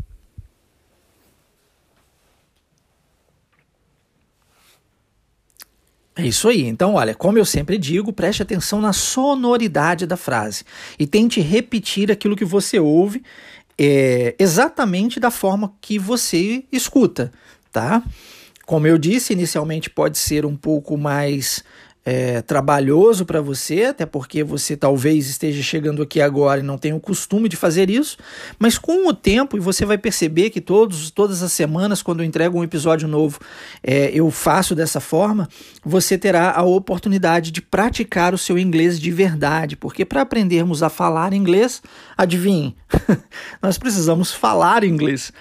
[6.17, 6.63] É isso aí.
[6.65, 10.65] Então, olha, como eu sempre digo, preste atenção na sonoridade da frase
[10.99, 13.23] e tente repetir aquilo que você ouve
[13.79, 17.33] é, exatamente da forma que você escuta,
[17.73, 18.03] tá?
[18.67, 21.63] Como eu disse, inicialmente pode ser um pouco mais
[22.05, 26.95] é, trabalhoso para você, até porque você talvez esteja chegando aqui agora e não tenha
[26.95, 28.19] o costume de fazer isso,
[28.59, 32.27] mas com o tempo, e você vai perceber que todos, todas as semanas, quando eu
[32.27, 33.39] entrego um episódio novo,
[33.83, 35.49] é, eu faço dessa forma,
[35.83, 40.91] você terá a oportunidade de praticar o seu inglês de verdade, porque para aprendermos a
[40.91, 41.83] falar inglês,
[42.17, 42.77] adivinhe,
[43.63, 45.33] nós precisamos falar inglês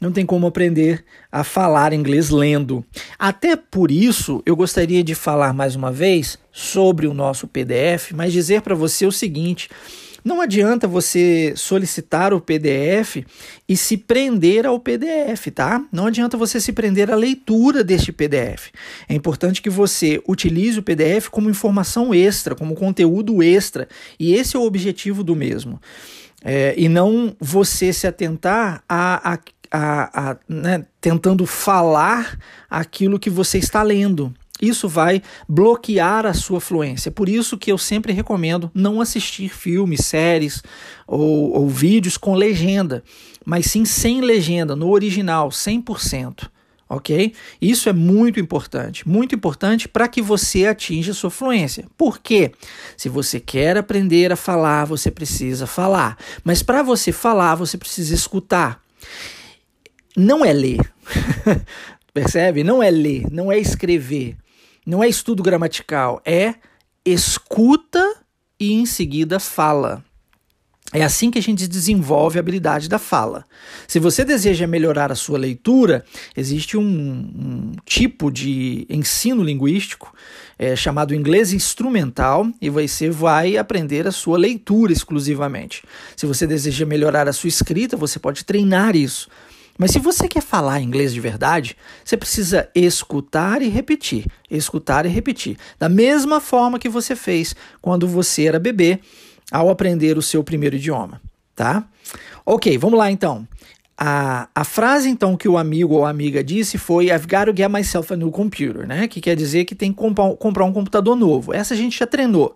[0.00, 2.84] não tem como aprender a falar inglês lendo.
[3.18, 8.32] Até por isso, eu gostaria de falar mais uma vez sobre o nosso PDF, mas
[8.32, 9.68] dizer para você o seguinte:
[10.24, 13.24] não adianta você solicitar o PDF
[13.68, 15.84] e se prender ao PDF, tá?
[15.90, 18.70] Não adianta você se prender à leitura deste PDF.
[19.08, 24.56] É importante que você utilize o PDF como informação extra, como conteúdo extra, e esse
[24.56, 25.80] é o objetivo do mesmo.
[26.42, 29.38] É, e não você se atentar a, a
[29.70, 34.34] a, a né, tentando falar aquilo que você está lendo.
[34.60, 37.10] Isso vai bloquear a sua fluência.
[37.10, 40.62] Por isso que eu sempre recomendo não assistir filmes, séries
[41.06, 43.02] ou, ou vídeos com legenda,
[43.44, 46.50] mas sim sem legenda, no original, 100%
[46.90, 47.32] ok?
[47.62, 51.86] Isso é muito importante, muito importante para que você atinja sua fluência.
[51.96, 52.50] Por quê?
[52.96, 58.12] Se você quer aprender a falar, você precisa falar, mas para você falar, você precisa
[58.12, 58.82] escutar
[60.16, 60.80] não é ler.
[62.12, 62.64] Percebe?
[62.64, 64.36] Não é ler, não é escrever,
[64.84, 66.54] não é estudo gramatical, é
[67.04, 68.16] escuta
[68.58, 70.04] e em seguida fala.
[70.92, 73.44] É assim que a gente desenvolve a habilidade da fala.
[73.86, 76.04] Se você deseja melhorar a sua leitura,
[76.36, 80.12] existe um, um tipo de ensino linguístico
[80.58, 85.84] é, chamado inglês instrumental e você vai aprender a sua leitura exclusivamente.
[86.16, 89.28] Se você deseja melhorar a sua escrita, você pode treinar isso.
[89.80, 91.74] Mas se você quer falar inglês de verdade,
[92.04, 98.06] você precisa escutar e repetir, escutar e repetir, da mesma forma que você fez quando
[98.06, 99.00] você era bebê
[99.50, 101.18] ao aprender o seu primeiro idioma,
[101.56, 101.88] tá?
[102.44, 103.48] Ok, vamos lá então.
[103.96, 107.70] A, a frase então que o amigo ou amiga disse foi I've got to get
[107.70, 109.08] myself a new computer, né?
[109.08, 111.54] Que quer dizer que tem que comprar, comprar um computador novo.
[111.54, 112.54] Essa a gente já treinou.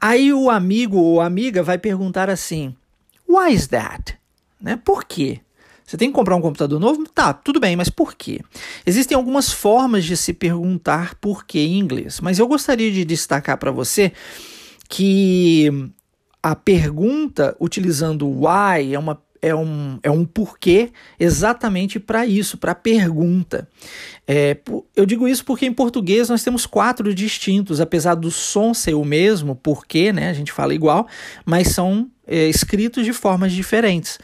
[0.00, 2.72] Aí o amigo ou amiga vai perguntar assim:
[3.28, 4.16] Why is that?
[4.60, 4.76] Né?
[4.76, 5.40] Por quê?
[5.92, 7.06] Você tem que comprar um computador novo?
[7.06, 8.40] Tá, tudo bem, mas por quê?
[8.86, 13.58] Existem algumas formas de se perguntar por quê em inglês, mas eu gostaria de destacar
[13.58, 14.10] para você
[14.88, 15.70] que
[16.42, 22.72] a pergunta utilizando why é uma é um, é um porquê exatamente para isso, para
[22.72, 23.68] a pergunta.
[24.26, 24.56] É,
[24.96, 29.04] eu digo isso porque em português nós temos quatro distintos, apesar do som ser o
[29.04, 30.30] mesmo, porquê, né?
[30.30, 31.06] A gente fala igual,
[31.44, 34.18] mas são é, escritos de formas diferentes.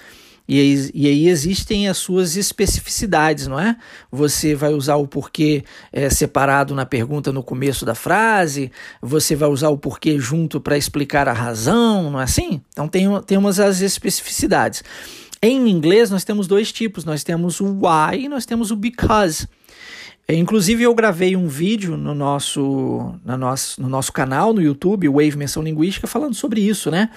[0.49, 3.77] E aí, e aí, existem as suas especificidades, não é?
[4.11, 8.73] Você vai usar o porquê é, separado na pergunta no começo da frase,
[9.03, 12.63] você vai usar o porquê junto para explicar a razão, não é assim?
[12.73, 14.83] Então tem, temos as especificidades.
[15.43, 19.47] Em inglês nós temos dois tipos, nós temos o why e nós temos o because.
[20.27, 25.09] É, inclusive eu gravei um vídeo no nosso, no nosso, no nosso canal no YouTube,
[25.09, 27.11] Wave Menção Linguística, falando sobre isso, né?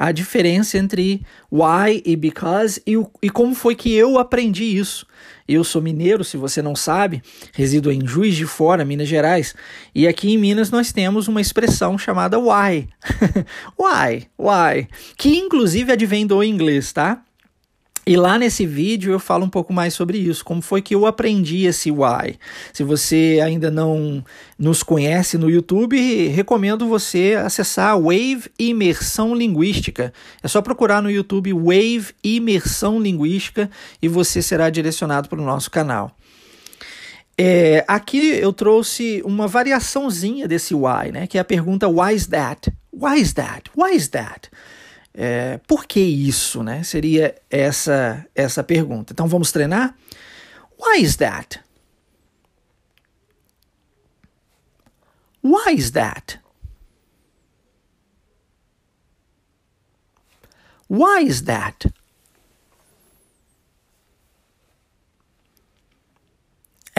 [0.00, 1.20] A diferença entre
[1.52, 5.06] why e because e, e como foi que eu aprendi isso.
[5.46, 7.20] Eu sou mineiro, se você não sabe,
[7.52, 9.54] resido em Juiz de Fora, Minas Gerais,
[9.94, 12.88] e aqui em Minas nós temos uma expressão chamada why.
[13.78, 14.88] why, why,
[15.18, 17.22] que inclusive advém do inglês, tá?
[18.06, 21.04] E lá nesse vídeo eu falo um pouco mais sobre isso, como foi que eu
[21.04, 22.38] aprendi esse why.
[22.72, 24.24] Se você ainda não
[24.58, 30.12] nos conhece no YouTube, recomendo você acessar Wave Imersão Linguística.
[30.42, 33.70] É só procurar no YouTube Wave Imersão Linguística
[34.00, 36.16] e você será direcionado para o nosso canal.
[37.36, 41.26] É, aqui eu trouxe uma variaçãozinha desse why, né?
[41.26, 42.70] Que é a pergunta why is that?
[42.92, 43.70] Why is that?
[43.74, 44.50] Why is that?
[45.12, 46.82] É, por que isso, né?
[46.82, 49.12] Seria essa essa pergunta.
[49.12, 49.96] Então vamos treinar?
[50.78, 51.60] Why is that?
[55.42, 56.40] Why is that?
[60.88, 61.86] Why is that?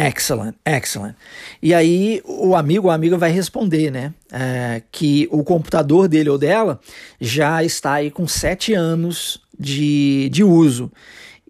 [0.08, 1.16] Excellent, excellent.
[1.62, 4.12] E aí o amigo ou amiga vai responder, né?
[4.32, 6.80] É, que o computador dele ou dela
[7.20, 10.92] já está aí com sete anos de, de uso.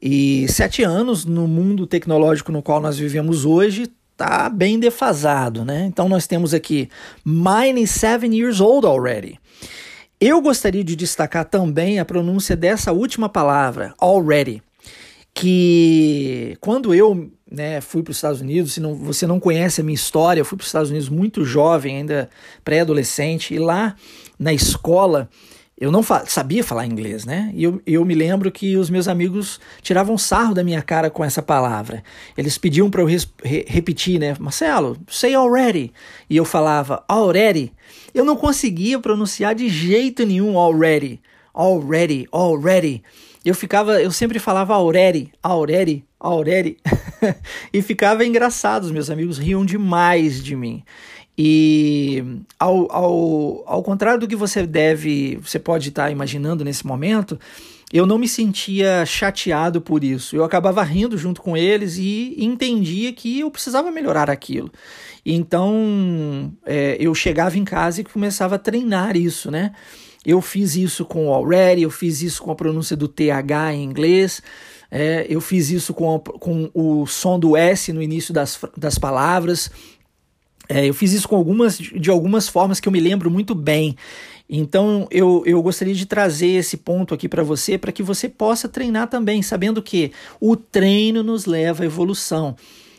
[0.02, 5.86] E sete anos no mundo tecnológico no qual nós vivemos hoje está bem defasado, né?
[5.86, 6.90] Então nós temos aqui
[7.24, 9.40] mine is seven years old already.
[10.20, 14.62] Eu gostaria de destacar também a pronúncia dessa última palavra, already,
[15.34, 18.74] que quando eu né, fui para os Estados Unidos.
[18.74, 21.44] Se não, você não conhece a minha história, eu fui para os Estados Unidos muito
[21.44, 22.30] jovem, ainda
[22.64, 23.96] pré-adolescente, e lá
[24.40, 25.30] na escola
[25.82, 27.52] eu não fa sabia falar inglês, né?
[27.56, 31.26] E eu, eu me lembro que os meus amigos tiravam sarro da minha cara com
[31.26, 32.04] essa palavra.
[32.38, 34.36] Eles pediam para eu re repetir, né?
[34.40, 35.92] Marcelo, say already.
[36.30, 37.74] E eu falava already.
[38.14, 41.20] Eu não conseguia pronunciar de jeito nenhum already.
[41.52, 43.02] Already, already.
[43.44, 46.78] Eu ficava, eu sempre falava already, already, Aureli,
[47.74, 50.84] e ficava engraçado, os meus amigos riam demais de mim.
[51.38, 52.24] E
[52.60, 57.40] ao, ao, ao contrário do que você deve, você pode estar imaginando nesse momento,
[57.92, 60.36] eu não me sentia chateado por isso.
[60.36, 64.72] Eu acabava rindo junto com eles e entendia que eu precisava melhorar aquilo.
[65.26, 69.74] Então é, eu chegava em casa e começava a treinar isso, né?
[70.24, 73.84] Eu fiz isso com o already, eu fiz isso com a pronúncia do TH em
[73.84, 74.42] inglês.
[74.92, 79.72] É, eu fiz isso com, com o som do S no início das, das palavras.
[80.68, 83.96] É, eu fiz isso com algumas, de algumas formas que eu me lembro muito bem.
[84.50, 88.68] Então eu, eu gostaria de trazer esse ponto aqui para você, para que você possa
[88.68, 90.12] treinar também, sabendo que
[90.42, 92.56] o treino nos leva à evolução.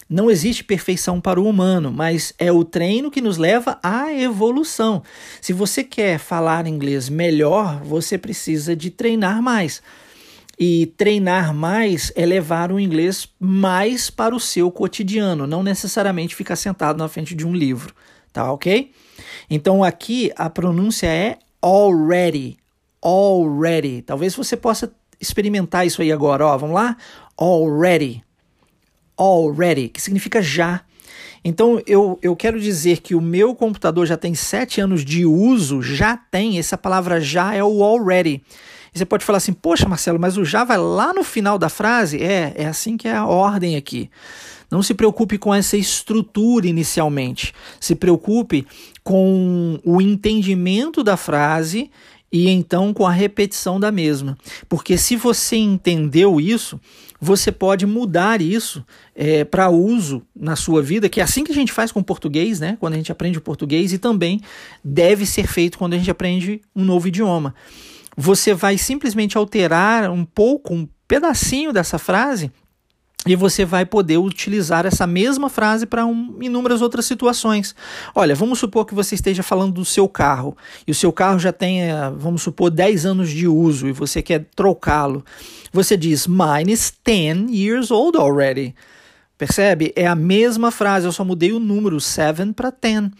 [0.08, 5.02] Não existe perfeição para o humano, mas é o treino que nos leva à evolução.
[5.40, 9.82] Se você quer falar inglês melhor, você precisa de treinar mais.
[10.58, 16.56] E treinar mais é levar o inglês mais para o seu cotidiano, não necessariamente ficar
[16.56, 17.94] sentado na frente de um livro,
[18.32, 18.92] tá ok?
[19.48, 22.58] Então aqui a pronúncia é already,
[23.00, 24.02] already.
[24.02, 26.96] Talvez você possa experimentar isso aí agora, ó, vamos lá?
[27.36, 28.22] Already,
[29.16, 30.82] already, que significa já.
[31.44, 35.82] Então eu, eu quero dizer que o meu computador já tem sete anos de uso,
[35.82, 38.42] já tem, essa palavra já é o already.
[38.94, 41.68] E você pode falar assim, poxa, Marcelo, mas o já vai lá no final da
[41.68, 42.22] frase?
[42.22, 44.10] É, é assim que é a ordem aqui.
[44.70, 47.54] Não se preocupe com essa estrutura inicialmente.
[47.80, 48.66] Se preocupe
[49.02, 51.90] com o entendimento da frase
[52.30, 54.36] e então com a repetição da mesma.
[54.68, 56.80] Porque se você entendeu isso,
[57.20, 58.84] você pode mudar isso
[59.14, 62.04] é, para uso na sua vida, que é assim que a gente faz com o
[62.04, 62.76] português, né?
[62.80, 64.40] Quando a gente aprende o português, e também
[64.82, 67.54] deve ser feito quando a gente aprende um novo idioma
[68.16, 72.50] você vai simplesmente alterar um pouco, um pedacinho dessa frase
[73.24, 77.74] e você vai poder utilizar essa mesma frase para um, inúmeras outras situações.
[78.14, 80.56] Olha, vamos supor que você esteja falando do seu carro
[80.86, 84.46] e o seu carro já tenha, vamos supor, 10 anos de uso e você quer
[84.56, 85.24] trocá-lo.
[85.72, 88.74] Você diz, mine is 10 years old already.
[89.38, 89.92] Percebe?
[89.94, 93.10] É a mesma frase, eu só mudei o número 7 para 10.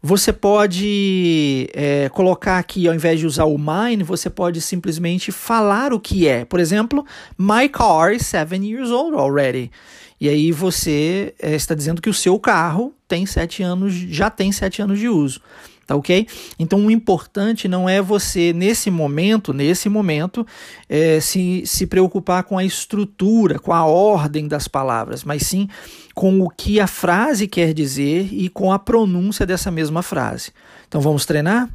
[0.00, 5.92] Você pode é, colocar aqui, ao invés de usar o mine, você pode simplesmente falar
[5.92, 6.44] o que é.
[6.44, 7.04] Por exemplo,
[7.36, 9.72] my car is seven years old already.
[10.20, 14.52] E aí você é, está dizendo que o seu carro tem sete anos, já tem
[14.52, 15.40] sete anos de uso.
[15.88, 16.28] Tá ok?
[16.58, 20.46] Então o importante não é você, nesse momento, nesse momento,
[20.86, 25.66] é, se, se preocupar com a estrutura, com a ordem das palavras, mas sim
[26.14, 30.52] com o que a frase quer dizer e com a pronúncia dessa mesma frase.
[30.86, 31.70] Então vamos treinar?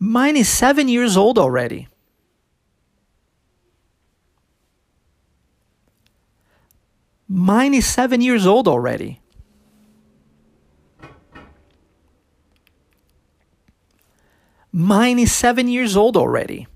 [0.00, 1.86] Mine is seven years old already.
[7.28, 9.21] Mine is seven years old already.
[14.72, 16.66] Mine is seven years old already.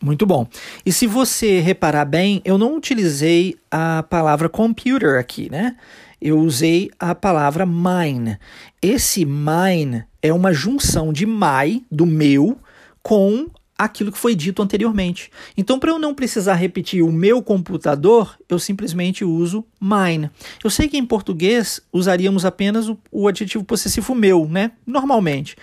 [0.00, 0.46] Muito bom.
[0.84, 5.76] E se você reparar bem, eu não utilizei a palavra computer aqui, né?
[6.20, 8.38] Eu usei a palavra mine.
[8.80, 12.58] Esse mine é uma junção de my, do meu,
[13.02, 13.48] com
[13.78, 15.30] aquilo que foi dito anteriormente.
[15.56, 20.30] Então, para eu não precisar repetir o meu computador, eu simplesmente uso mine.
[20.62, 24.72] Eu sei que em português usaríamos apenas o, o adjetivo possessivo meu, né?
[24.86, 25.56] Normalmente.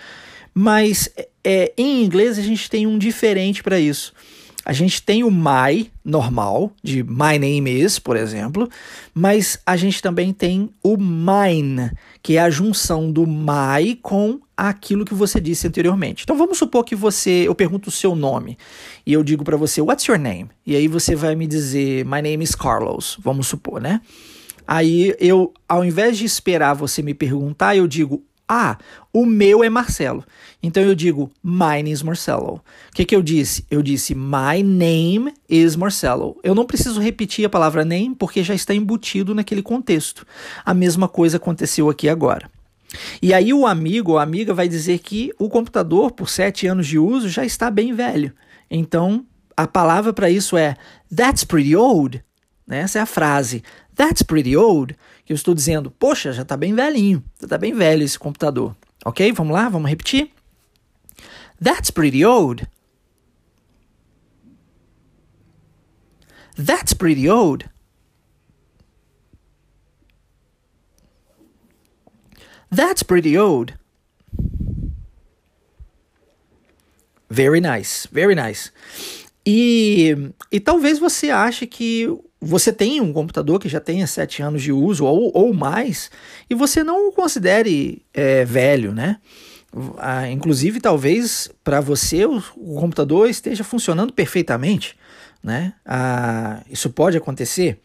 [0.54, 1.10] Mas
[1.44, 4.14] é, em inglês a gente tem um diferente para isso.
[4.66, 8.70] A gente tem o my normal, de my name is, por exemplo,
[9.14, 11.92] mas a gente também tem o mine,
[12.24, 16.24] que é a junção do my com aquilo que você disse anteriormente.
[16.24, 18.58] Então vamos supor que você, eu pergunto o seu nome
[19.06, 20.50] e eu digo para você, what's your name?
[20.66, 24.00] E aí você vai me dizer, my name is Carlos, vamos supor, né?
[24.66, 28.78] Aí eu, ao invés de esperar você me perguntar, eu digo, ah,
[29.12, 30.24] o meu é Marcelo.
[30.66, 32.64] Então eu digo, mine is Marcelo.
[32.90, 33.66] O que, que eu disse?
[33.70, 36.40] Eu disse, my name is Marcelo.
[36.42, 40.26] Eu não preciso repetir a palavra name porque já está embutido naquele contexto.
[40.64, 42.50] A mesma coisa aconteceu aqui agora.
[43.22, 46.98] E aí o amigo ou amiga vai dizer que o computador, por sete anos de
[46.98, 48.32] uso, já está bem velho.
[48.72, 49.26] Então
[49.58, 50.78] a palavra para isso é
[51.14, 52.24] That's pretty old.
[52.66, 52.80] Né?
[52.80, 53.62] Essa é a frase.
[53.94, 54.96] That's pretty old
[55.26, 58.74] que eu estou dizendo, poxa, já está bem velhinho, já está bem velho esse computador.
[59.04, 59.30] Ok?
[59.34, 60.33] Vamos lá, vamos repetir?
[61.64, 62.68] That's pretty old.
[66.58, 67.70] That's pretty old.
[72.70, 73.76] That's pretty old.
[77.30, 78.74] Very nice, very nice.
[79.46, 82.10] E, e talvez você ache que
[82.42, 86.12] você tem um computador que já tenha sete anos de uso ou, ou mais
[86.50, 89.22] e você não o considere é, velho, né?
[89.98, 94.96] Ah, inclusive, talvez para você o, o, computador esteja funcionando perfeitamente,
[95.42, 95.74] né?
[95.86, 97.80] Ah, isso pode acontecer.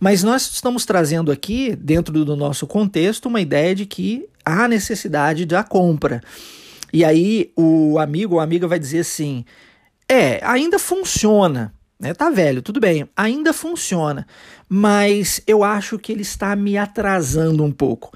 [0.00, 5.44] Mas nós estamos trazendo aqui, dentro do nosso contexto, uma ideia de que há necessidade
[5.44, 6.22] da compra.
[6.92, 9.44] E aí o amigo ou amiga vai dizer assim:
[10.08, 12.14] é, ainda funciona, né?
[12.14, 14.26] Tá velho, tudo bem, ainda funciona,
[14.68, 18.12] mas eu acho que ele está me atrasando um pouco.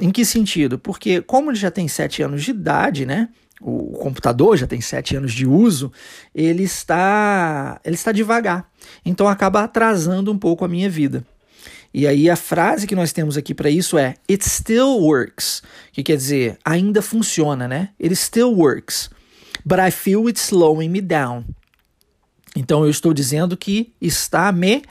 [0.00, 0.78] Em que sentido?
[0.78, 3.28] Porque como ele já tem sete anos de idade, né?
[3.60, 5.90] O computador já tem sete anos de uso,
[6.34, 8.70] ele está, ele está devagar.
[9.04, 11.24] Então acaba atrasando um pouco a minha vida.
[11.92, 16.02] E aí a frase que nós temos aqui para isso é It still works, que
[16.02, 17.88] quer dizer ainda funciona, né?
[17.98, 19.08] It still works,
[19.64, 21.42] but I feel it slowing me down.
[22.54, 24.82] Então eu estou dizendo que está me,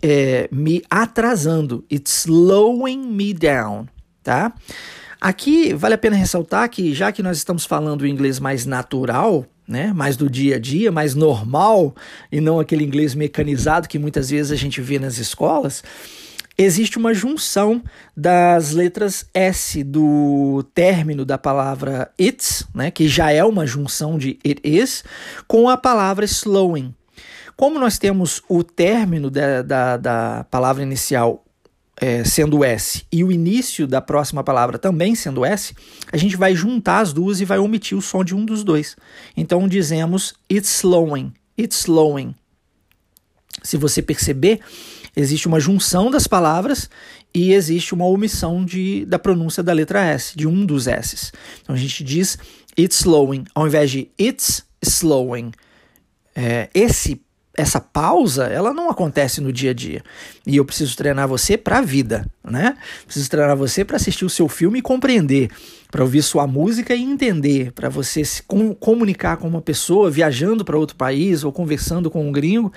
[0.00, 1.84] é, me atrasando.
[1.90, 3.88] It's slowing me down,
[4.22, 4.52] tá?
[5.20, 9.46] Aqui vale a pena ressaltar que já que nós estamos falando o inglês mais natural,
[9.68, 11.94] né, mais do dia a dia, mais normal
[12.30, 15.84] e não aquele inglês mecanizado que muitas vezes a gente vê nas escolas,
[16.58, 17.82] existe uma junção
[18.16, 24.38] das letras S do término da palavra it's, né, que já é uma junção de
[24.44, 25.04] it is,
[25.46, 26.92] com a palavra slowing.
[27.56, 31.44] Como nós temos o término da, da, da palavra inicial
[32.00, 35.74] é, sendo S e o início da próxima palavra também sendo S,
[36.12, 38.96] a gente vai juntar as duas e vai omitir o som de um dos dois.
[39.36, 42.34] Então dizemos it's slowing, it's slowing.
[43.62, 44.60] Se você perceber,
[45.14, 46.88] existe uma junção das palavras
[47.34, 51.32] e existe uma omissão de, da pronúncia da letra S, de um dos S's.
[51.62, 52.38] Então a gente diz
[52.78, 55.52] it's slowing, ao invés de it's slowing.
[56.34, 57.20] É, esse
[57.54, 60.02] essa pausa, ela não acontece no dia a dia.
[60.46, 62.76] E eu preciso treinar você para a vida, né?
[63.04, 65.50] Preciso treinar você para assistir o seu filme e compreender,
[65.90, 70.64] para ouvir sua música e entender, para você se com, comunicar com uma pessoa viajando
[70.64, 72.72] para outro país ou conversando com um gringo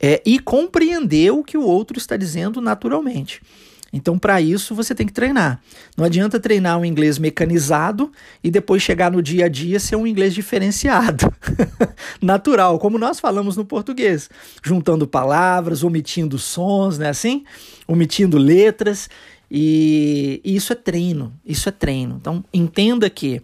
[0.00, 3.42] é, e compreender o que o outro está dizendo naturalmente.
[3.92, 5.60] Então, para isso, você tem que treinar.
[5.96, 8.12] Não adianta treinar um inglês mecanizado
[8.42, 11.32] e depois chegar no dia a dia ser um inglês diferenciado,
[12.22, 14.30] natural, como nós falamos no português,
[14.62, 17.08] juntando palavras, omitindo sons, né?
[17.08, 17.44] Assim,
[17.86, 19.10] omitindo letras.
[19.50, 21.32] E, e isso é treino.
[21.44, 22.16] Isso é treino.
[22.20, 23.42] Então, entenda que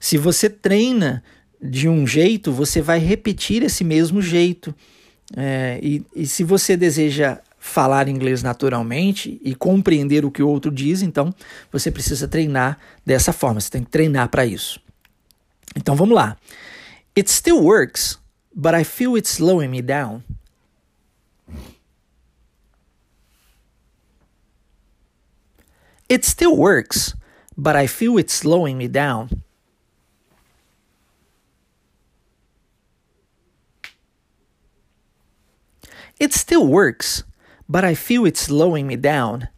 [0.00, 1.22] se você treina
[1.62, 4.74] de um jeito, você vai repetir esse mesmo jeito.
[5.36, 10.70] É, e, e se você deseja falar inglês naturalmente e compreender o que o outro
[10.70, 11.34] diz, então
[11.72, 14.78] você precisa treinar dessa forma, você tem que treinar para isso.
[15.74, 16.36] Então vamos lá.
[17.16, 18.20] It still works,
[18.54, 20.22] but I feel it's slowing me down.
[26.06, 27.16] It still works,
[27.56, 29.30] but I feel it's slowing me down.
[36.20, 37.24] It still works,
[37.68, 39.48] but I feel it's slowing me down.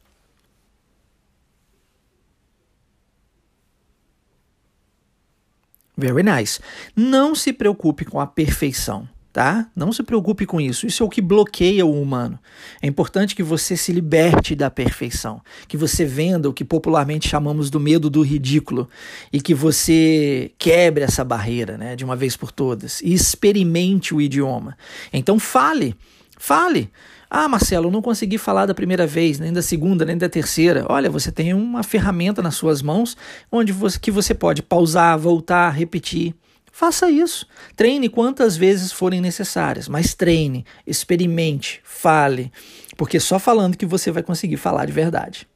[5.96, 6.60] Very nice.
[6.94, 9.66] Não se preocupe com a perfeição, tá?
[9.74, 10.86] Não se preocupe com isso.
[10.86, 12.38] Isso é o que bloqueia o humano.
[12.82, 17.70] É importante que você se liberte da perfeição, que você venda o que popularmente chamamos
[17.70, 18.90] do medo do ridículo
[19.32, 24.20] e que você quebre essa barreira, né, de uma vez por todas e experimente o
[24.20, 24.76] idioma.
[25.10, 25.96] Então fale,
[26.36, 26.92] fale.
[27.28, 30.86] Ah, Marcelo, não consegui falar da primeira vez, nem da segunda, nem da terceira.
[30.88, 33.16] Olha, você tem uma ferramenta nas suas mãos
[33.50, 36.34] onde você, que você pode pausar, voltar, repetir.
[36.70, 37.46] Faça isso.
[37.74, 42.52] Treine quantas vezes forem necessárias, mas treine, experimente, fale,
[42.96, 45.48] porque só falando que você vai conseguir falar de verdade.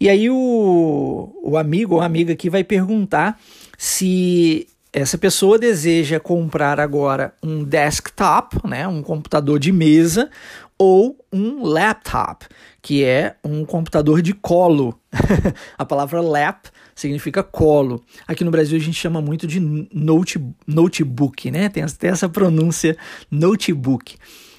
[0.00, 3.40] E aí o, o amigo ou amiga aqui vai perguntar
[3.78, 10.30] se essa pessoa deseja comprar agora um desktop, né, um computador de mesa,
[10.78, 12.46] ou um laptop,
[12.82, 14.98] que é um computador de colo.
[15.78, 18.02] a palavra lap significa colo.
[18.26, 19.60] Aqui no Brasil a gente chama muito de
[19.92, 21.68] note, notebook, né?
[21.68, 22.96] Tem até essa pronúncia
[23.30, 24.16] notebook.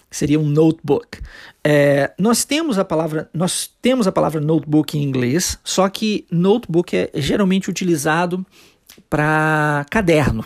[0.09, 1.19] Seria um notebook.
[1.63, 6.95] É, nós temos a palavra nós temos a palavra notebook em inglês, só que notebook
[6.95, 8.45] é geralmente utilizado
[9.09, 10.45] para caderno,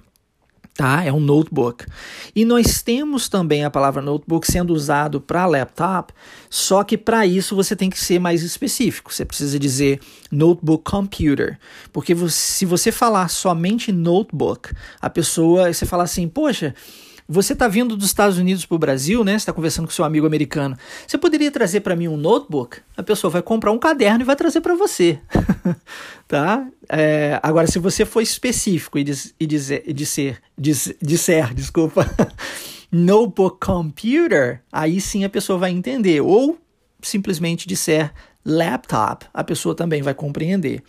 [0.80, 1.04] tá?
[1.04, 1.86] É um notebook.
[2.34, 6.14] E nós temos também a palavra notebook sendo usado para laptop,
[6.50, 9.14] só que para isso você tem que ser mais específico.
[9.14, 10.00] Você precisa dizer
[10.32, 11.60] notebook computer,
[11.92, 14.72] porque se você falar somente notebook,
[15.02, 16.74] a pessoa, você fala assim, poxa,
[17.32, 19.34] você está vindo dos Estados Unidos para o Brasil, né?
[19.34, 20.76] Você está conversando com seu amigo americano.
[21.06, 22.78] Você poderia trazer para mim um notebook?
[22.98, 25.20] A pessoa vai comprar um caderno e vai trazer para você,
[26.28, 26.68] tá?
[26.90, 32.10] É, agora, se você for específico e, diz, e dizer, e disser, diz, disser, desculpa,
[32.92, 36.22] notebook computer, aí sim a pessoa vai entender.
[36.22, 36.58] Ou
[37.00, 38.12] simplesmente disser
[38.44, 40.82] laptop, a pessoa também vai compreender.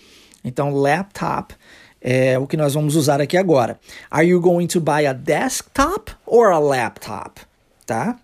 [0.43, 1.55] Então, laptop
[2.01, 3.78] é o que nós vamos usar aqui agora.
[4.11, 7.40] Are you going to buy a desktop or a laptop?
[7.86, 8.18] Tá?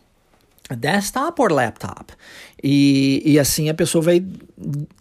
[0.75, 2.13] Desktop or laptop?
[2.63, 4.25] E, e assim a pessoa vai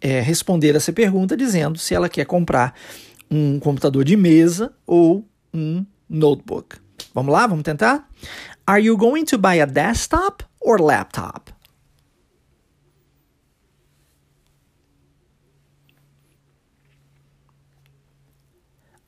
[0.01, 2.73] é, responder essa pergunta dizendo se ela quer comprar
[3.31, 6.77] um computador de mesa ou um notebook.
[7.13, 8.07] Vamos lá, vamos tentar?
[8.67, 11.54] Are you going to buy a desktop or laptop?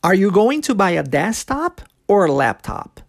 [0.07, 3.01] Are you going to buy a desktop or a laptop?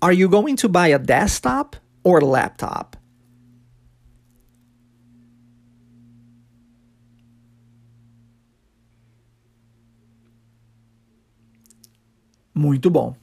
[0.00, 2.96] Are you going to buy a desktop or a laptop?
[12.54, 13.14] Muito bom.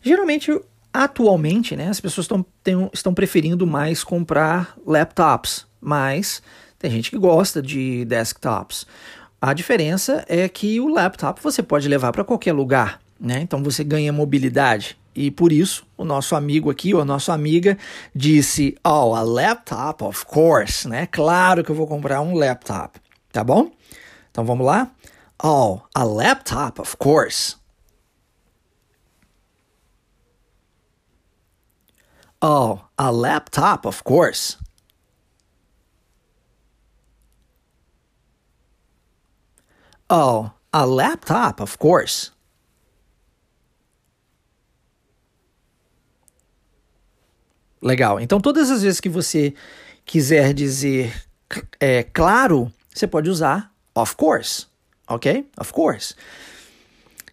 [0.00, 2.44] Geralmente Atualmente, né, as pessoas tão,
[2.92, 6.42] estão preferindo mais comprar laptops, mas
[6.78, 8.86] tem gente que gosta de desktops.
[9.40, 13.40] A diferença é que o laptop você pode levar para qualquer lugar, né?
[13.40, 14.98] Então você ganha mobilidade.
[15.14, 17.76] E por isso, o nosso amigo aqui, ou a nossa amiga,
[18.14, 21.06] disse: Oh, a laptop, of course, né?
[21.06, 23.00] Claro que eu vou comprar um laptop,
[23.32, 23.70] tá bom?
[24.30, 24.90] Então vamos lá?
[25.42, 27.56] Oh, a laptop, of course.
[32.42, 34.56] Oh, a laptop, of course.
[40.08, 42.32] Oh, a laptop, of course.
[47.82, 48.20] Legal.
[48.20, 49.54] Então, todas as vezes que você
[50.04, 51.14] quiser dizer
[51.78, 54.66] é, claro, você pode usar of course,
[55.08, 55.48] ok?
[55.58, 56.14] Of course.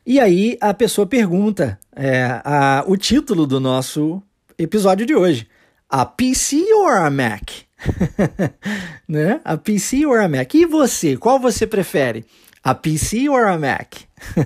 [0.05, 4.22] E aí a pessoa pergunta é, a, o título do nosso
[4.58, 5.47] episódio de hoje:
[5.89, 7.68] A PC or a Mac?
[9.08, 9.39] né?
[9.43, 10.53] A PC or a Mac?
[10.53, 11.16] E você?
[11.18, 12.26] Qual você prefere?
[12.64, 14.01] A PC or a Mac?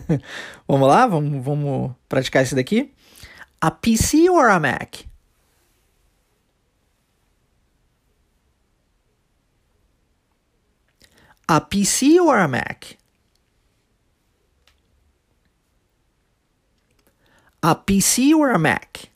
[0.67, 1.07] vamos lá?
[1.07, 2.91] Vamos, vamos praticar isso daqui?
[3.59, 5.05] A PC or a Mac?
[11.47, 12.97] A PC or a Mac?
[17.61, 19.10] A PC or a Mac?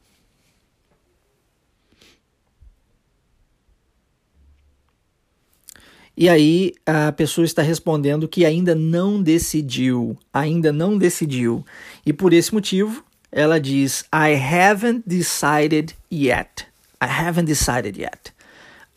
[6.18, 11.66] E aí a pessoa está respondendo que ainda não decidiu, ainda não decidiu.
[12.06, 16.66] E por esse motivo, ela diz I haven't decided yet.
[17.02, 18.34] I haven't decided yet.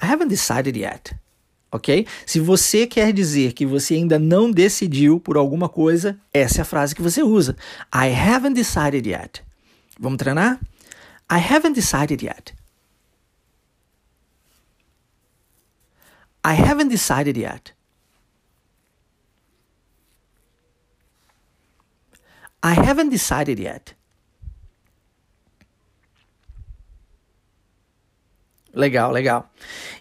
[0.01, 1.15] I haven't decided yet.
[1.71, 2.07] Ok?
[2.25, 6.65] Se você quer dizer que você ainda não decidiu por alguma coisa, essa é a
[6.65, 7.57] frase que você usa.
[7.93, 9.43] I haven't decided yet.
[9.99, 10.61] Vamos treinar?
[11.31, 12.55] I haven't decided yet.
[16.45, 17.73] I haven't decided yet.
[22.63, 23.95] I haven't decided yet.
[28.75, 29.51] Legal, legal.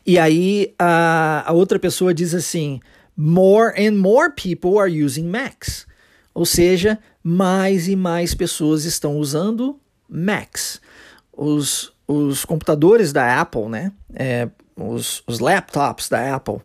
[0.05, 2.79] E aí a, a outra pessoa diz assim:
[3.15, 5.87] more and more people are using Macs.
[6.33, 10.79] Ou seja, mais e mais pessoas estão usando Macs.
[11.33, 13.91] Os, os computadores da Apple, né?
[14.13, 16.59] É, os, os laptops da Apple,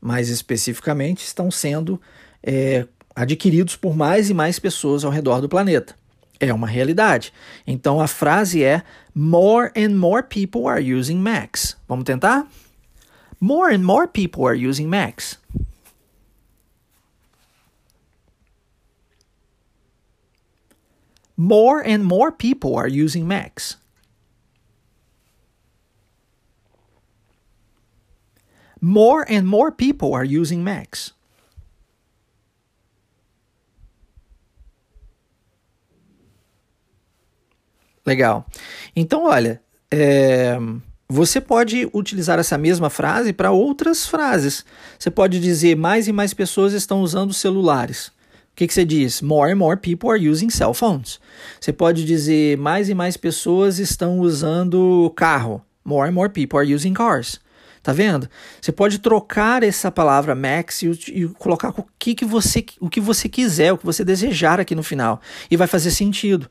[0.00, 2.00] mais especificamente, estão sendo
[2.42, 5.94] é, adquiridos por mais e mais pessoas ao redor do planeta.
[6.40, 7.32] É uma realidade.
[7.66, 8.82] Então a frase é
[9.14, 11.76] More and more people are using Macs.
[11.88, 12.46] Vamos tentar?
[13.40, 15.38] More and more people are using Macs.
[21.36, 23.77] More and more people are using Macs.
[28.80, 31.12] More and more people are using Macs.
[38.06, 38.46] Legal.
[38.96, 39.60] Então, olha,
[39.90, 40.56] é,
[41.08, 44.64] você pode utilizar essa mesma frase para outras frases.
[44.98, 48.08] Você pode dizer mais e mais pessoas estão usando celulares.
[48.08, 48.12] O
[48.58, 49.22] que, que você diz?
[49.22, 51.20] More and more people are using cell phones.
[51.60, 55.62] Você pode dizer mais e mais pessoas estão usando carro.
[55.84, 57.40] More and more people are using cars.
[57.88, 58.28] Tá vendo?
[58.60, 63.00] Você pode trocar essa palavra max e, e, colocar o que, que você o que
[63.00, 66.50] você quiser, o que você desejar aqui no final e vai fazer sentido.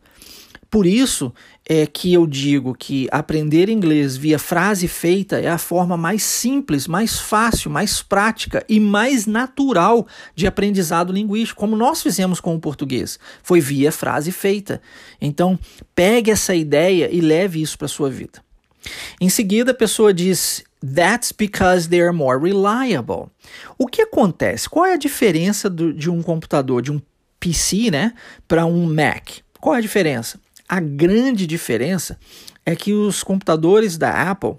[0.68, 1.32] Por isso
[1.70, 6.88] é que eu digo que aprender inglês via frase feita é a forma mais simples,
[6.88, 12.60] mais fácil, mais prática e mais natural de aprendizado linguístico, como nós fizemos com o
[12.60, 13.20] português.
[13.44, 14.82] Foi via frase feita.
[15.22, 15.60] Então,
[15.94, 18.42] pegue essa ideia e leve isso para sua vida.
[19.22, 23.30] Em seguida, a pessoa diz: That's because they are more reliable.
[23.78, 24.70] O que acontece?
[24.70, 27.02] Qual é a diferença do, de um computador, de um
[27.40, 28.14] PC, né,
[28.48, 29.30] para um Mac?
[29.60, 30.40] Qual é a diferença?
[30.70, 32.18] A grande diferença
[32.66, 34.58] é que os computadores da Apple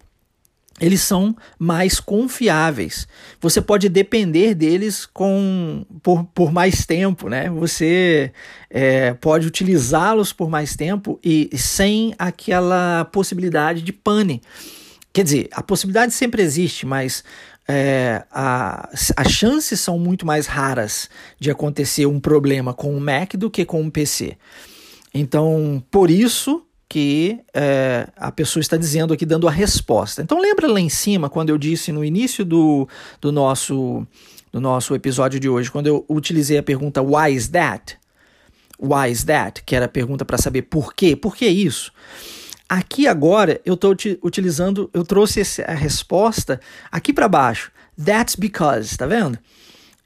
[0.81, 3.09] eles são mais confiáveis.
[3.41, 7.51] Você pode depender deles com, por, por mais tempo, né?
[7.51, 8.33] Você
[8.71, 14.41] é, pode utilizá-los por mais tempo e sem aquela possibilidade de pane.
[15.13, 17.25] Quer dizer, a possibilidade sempre existe, mas
[17.67, 23.35] é, a, as chances são muito mais raras de acontecer um problema com o Mac
[23.35, 24.37] do que com o PC.
[25.13, 30.23] Então, por isso que é, a pessoa está dizendo aqui, dando a resposta.
[30.23, 32.89] Então, lembra lá em cima, quando eu disse no início do,
[33.21, 34.07] do, nosso,
[34.51, 37.99] do nosso episódio de hoje, quando eu utilizei a pergunta Why is that?
[38.81, 39.63] Why is that?
[39.65, 41.15] Que era a pergunta para saber por quê?
[41.15, 41.93] Por que isso?
[42.69, 46.61] Aqui agora eu estou utilizando, eu trouxe a resposta
[46.93, 47.73] aqui para baixo.
[47.97, 49.39] That's because, tá vendo?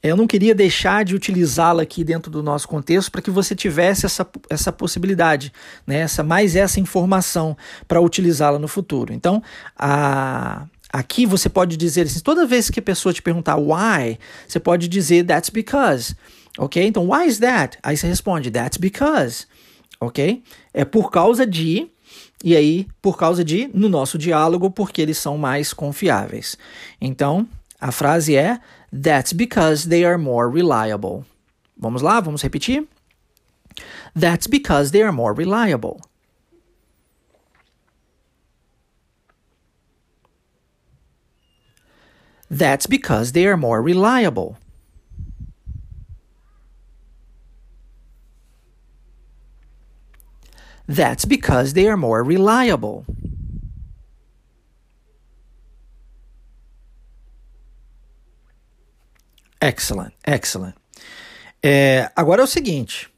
[0.03, 4.05] Eu não queria deixar de utilizá-la aqui dentro do nosso contexto para que você tivesse
[4.05, 5.53] essa, essa possibilidade,
[5.87, 5.99] né?
[5.99, 7.57] essa, mais essa informação
[7.87, 9.13] para utilizá-la no futuro.
[9.13, 9.41] Então,
[9.79, 14.59] a, aqui você pode dizer assim, toda vez que a pessoa te perguntar why, você
[14.59, 16.17] pode dizer that's because.
[16.59, 16.85] Ok?
[16.85, 17.79] Então, why is that?
[17.81, 19.47] Aí você responde that's because.
[20.01, 20.43] Ok?
[20.75, 21.89] É por causa de.
[22.43, 26.59] E aí, por causa de, no nosso diálogo, porque eles são mais confiáveis.
[27.01, 27.47] Então,
[27.81, 28.59] a frase é
[28.93, 31.25] That's because they are more reliable.
[31.77, 32.87] Vamos lá, vamos repetir.
[34.15, 36.01] That's because they are more reliable.
[42.51, 44.59] That's because they are more reliable.
[50.93, 53.07] That's because they are more reliable.
[59.59, 60.75] Excellent, excellent.
[61.63, 63.09] É, agora é o seguinte: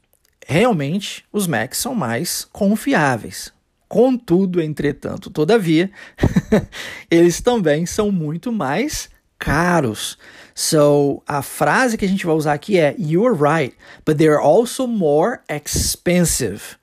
[0.47, 3.51] realmente os Macs são mais confiáveis.
[3.89, 5.91] Contudo, entretanto, todavia,
[7.11, 10.17] eles também são muito mais caros.
[10.53, 14.87] So, a frase que a gente vai usar aqui é You're right, but they're also
[14.87, 16.77] more expensive.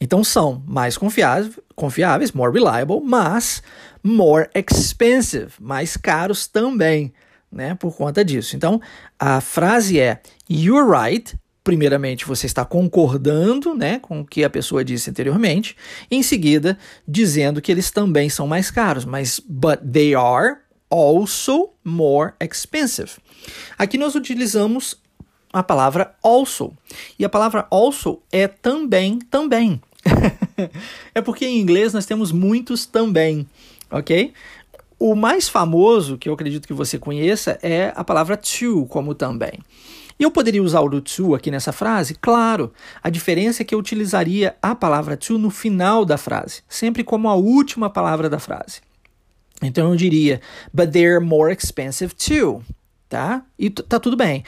[0.00, 3.62] Então são mais confiáveis, more reliable, mas
[4.02, 7.12] more expensive, mais caros também,
[7.50, 7.74] né?
[7.74, 8.56] Por conta disso.
[8.56, 8.80] Então
[9.18, 11.38] a frase é You're right.
[11.64, 15.76] Primeiramente, você está concordando né, com o que a pessoa disse anteriormente.
[16.08, 16.78] Em seguida,
[17.08, 23.10] dizendo que eles também são mais caros, mas but they are also more expensive.
[23.76, 24.96] Aqui nós utilizamos
[25.58, 26.70] a palavra also.
[27.18, 29.80] E a palavra also é também, também.
[31.14, 33.48] é porque em inglês nós temos muitos também,
[33.90, 34.34] ok?
[34.98, 39.58] O mais famoso, que eu acredito que você conheça, é a palavra to, como também.
[40.18, 42.14] E eu poderia usar o to aqui nessa frase?
[42.14, 42.70] Claro.
[43.02, 47.30] A diferença é que eu utilizaria a palavra to no final da frase, sempre como
[47.30, 48.82] a última palavra da frase.
[49.62, 50.38] Então eu diria,
[50.70, 52.62] but they're more expensive too.
[53.08, 53.42] Tá?
[53.58, 54.42] E tá tudo bem.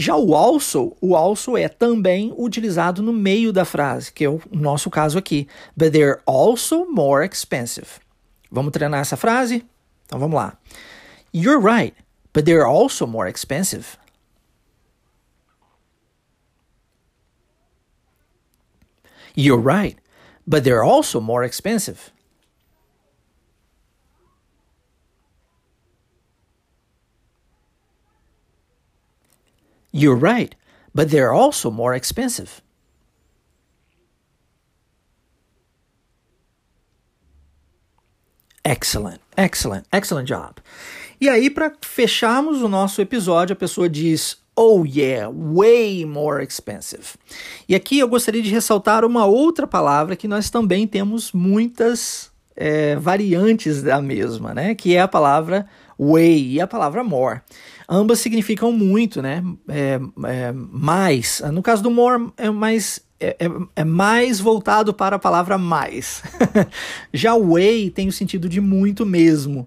[0.00, 4.40] Já o also, o also é também utilizado no meio da frase, que é o
[4.50, 5.46] nosso caso aqui.
[5.76, 7.86] But they're also more expensive.
[8.50, 9.62] Vamos treinar essa frase?
[10.06, 10.56] Então vamos lá.
[11.34, 11.94] You're right,
[12.32, 13.98] but they're also more expensive.
[19.36, 19.98] You're right,
[20.46, 22.10] but they're also more expensive.
[29.92, 30.54] You're right,
[30.94, 32.62] but they're also more expensive.
[38.64, 40.60] Excellent, excellent, excellent job.
[41.20, 47.14] E aí, para fecharmos o nosso episódio, a pessoa diz: Oh yeah, way more expensive.
[47.68, 52.29] E aqui eu gostaria de ressaltar uma outra palavra que nós também temos muitas
[52.60, 54.74] é, variantes da mesma, né?
[54.74, 55.66] Que é a palavra
[55.98, 57.40] way e a palavra more.
[57.88, 59.42] Ambas significam muito, né?
[59.66, 61.40] É, é, mais.
[61.52, 66.22] No caso do more, é mais é, é, é, mais voltado para a palavra mais.
[67.12, 69.66] Já way tem o sentido de muito mesmo.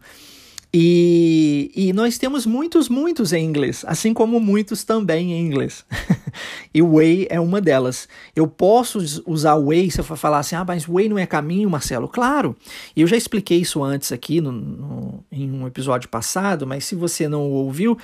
[0.75, 5.85] E, e nós temos muitos, muitos em inglês, assim como muitos também em inglês.
[6.73, 8.07] e way é uma delas.
[8.35, 8.97] Eu posso
[9.27, 12.07] usar way se eu for falar assim, ah, mas way não é caminho, Marcelo?
[12.07, 12.55] Claro,
[12.97, 17.27] eu já expliquei isso antes aqui no, no, em um episódio passado, mas se você
[17.27, 17.95] não ouviu,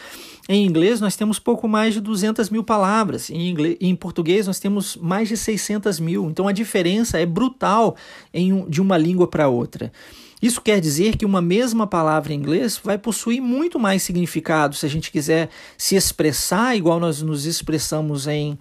[0.48, 4.60] em inglês nós temos pouco mais de 200 mil palavras, em, inglês, em português nós
[4.60, 7.96] temos mais de 600 mil, então a diferença é brutal
[8.68, 9.92] de uma língua para outra.
[10.42, 14.86] Isso quer dizer que uma mesma palavra em inglês vai possuir muito mais significado se
[14.86, 18.58] a gente quiser se expressar igual nós nos expressamos em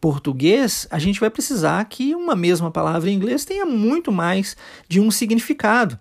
[0.00, 4.56] português, a gente vai precisar que uma mesma palavra em inglês tenha muito mais
[4.88, 5.98] de um significado.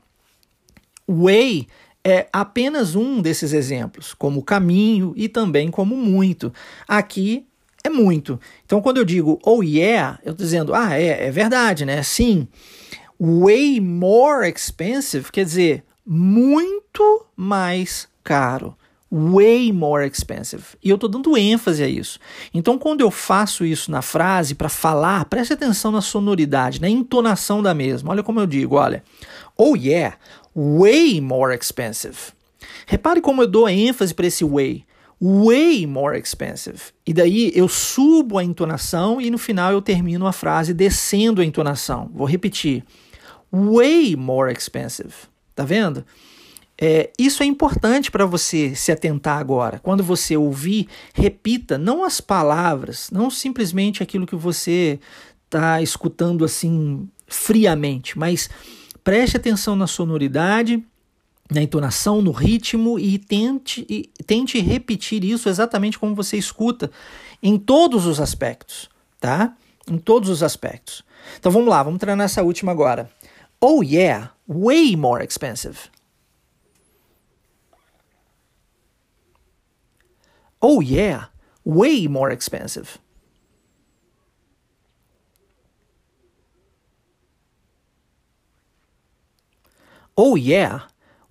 [1.08, 1.68] Way
[2.04, 6.54] é apenas um desses exemplos, como caminho e também como muito.
[6.88, 7.48] Aqui
[7.84, 8.40] é muito.
[8.64, 12.04] Então, quando eu digo oh yeah, eu estou dizendo, ah, é, é verdade, né?
[12.04, 12.48] Sim
[13.20, 18.76] way more expensive quer dizer muito mais caro.
[19.12, 20.64] Way more expensive.
[20.84, 22.20] E eu estou dando ênfase a isso.
[22.54, 27.62] Então, quando eu faço isso na frase para falar, preste atenção na sonoridade, na entonação
[27.62, 28.12] da mesma.
[28.12, 29.04] Olha como eu digo: olha,
[29.56, 30.18] oh yeah,
[30.56, 32.18] way more expensive.
[32.86, 34.84] Repare como eu dou ênfase para esse way.
[35.22, 36.80] Way more expensive.
[37.06, 41.46] E daí eu subo a entonação e no final eu termino a frase descendo a
[41.46, 42.12] entonação.
[42.14, 42.84] Vou repetir
[43.52, 45.14] way more expensive.
[45.56, 46.06] Tá vendo?
[46.78, 49.80] É, isso é importante para você se atentar agora.
[49.80, 55.00] Quando você ouvir, repita não as palavras, não simplesmente aquilo que você
[55.46, 58.50] está escutando assim friamente, mas
[59.04, 60.84] preste atenção na sonoridade,
[61.50, 66.92] na entonação, no ritmo e tente, e tente repetir isso exatamente como você escuta
[67.42, 68.90] em todos os aspectos,
[69.20, 69.54] tá?
[69.90, 71.04] Em todos os aspectos.
[71.40, 73.10] Então vamos lá, vamos treinar essa última agora.
[73.68, 75.90] Oh, yeah, way more expensive.
[80.62, 81.26] Oh, yeah,
[81.64, 83.00] way more expensive.
[90.16, 90.82] Oh, yeah,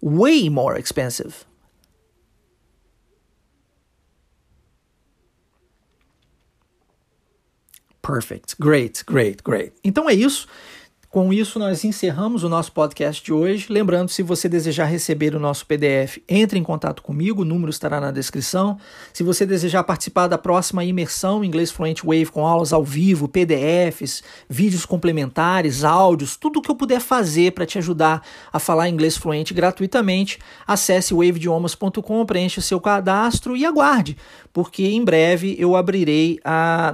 [0.01, 1.45] way more expensive.
[8.03, 8.59] Perfect.
[8.59, 9.73] Great, great, great.
[9.85, 10.49] Então é isso.
[11.15, 13.67] Com isso, nós encerramos o nosso podcast de hoje.
[13.71, 18.01] Lembrando, se você desejar receber o nosso PDF, entre em contato comigo, o número estará
[18.01, 18.77] na descrição.
[19.13, 24.25] Se você desejar participar da próxima imersão Inglês Fluente Wave com aulas ao vivo, PDFs,
[24.49, 28.21] vídeos complementares, áudios, tudo o que eu puder fazer para te ajudar
[28.53, 34.17] a falar inglês fluente gratuitamente, acesse waveidiomas.com, preencha seu cadastro e aguarde,
[34.53, 36.41] porque em breve eu abrirei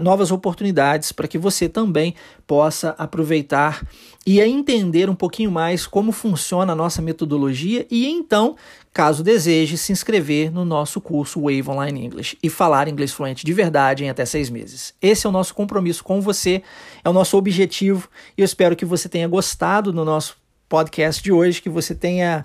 [0.02, 2.14] novas oportunidades para que você também
[2.50, 3.86] possa aproveitar
[4.26, 8.56] e entender um pouquinho mais como funciona a nossa metodologia e então,
[8.92, 13.52] caso deseje, se inscrever no nosso curso Wave Online English e falar inglês fluente de
[13.52, 14.92] verdade em até seis meses.
[15.00, 16.60] Esse é o nosso compromisso com você,
[17.04, 20.36] é o nosso objetivo e eu espero que você tenha gostado do nosso
[20.68, 22.44] podcast de hoje, que você tenha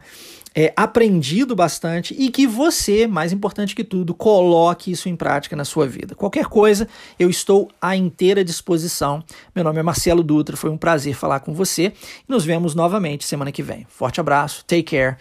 [0.56, 5.66] é, aprendido bastante e que você, mais importante que tudo, coloque isso em prática na
[5.66, 6.16] sua vida.
[6.16, 6.88] Qualquer coisa,
[7.20, 9.22] eu estou à inteira disposição.
[9.54, 11.92] Meu nome é Marcelo Dutra, foi um prazer falar com você
[12.28, 13.86] e nos vemos novamente semana que vem.
[13.90, 15.18] Forte abraço, take care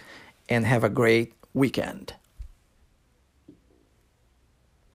[0.49, 2.24] and have a great weekend.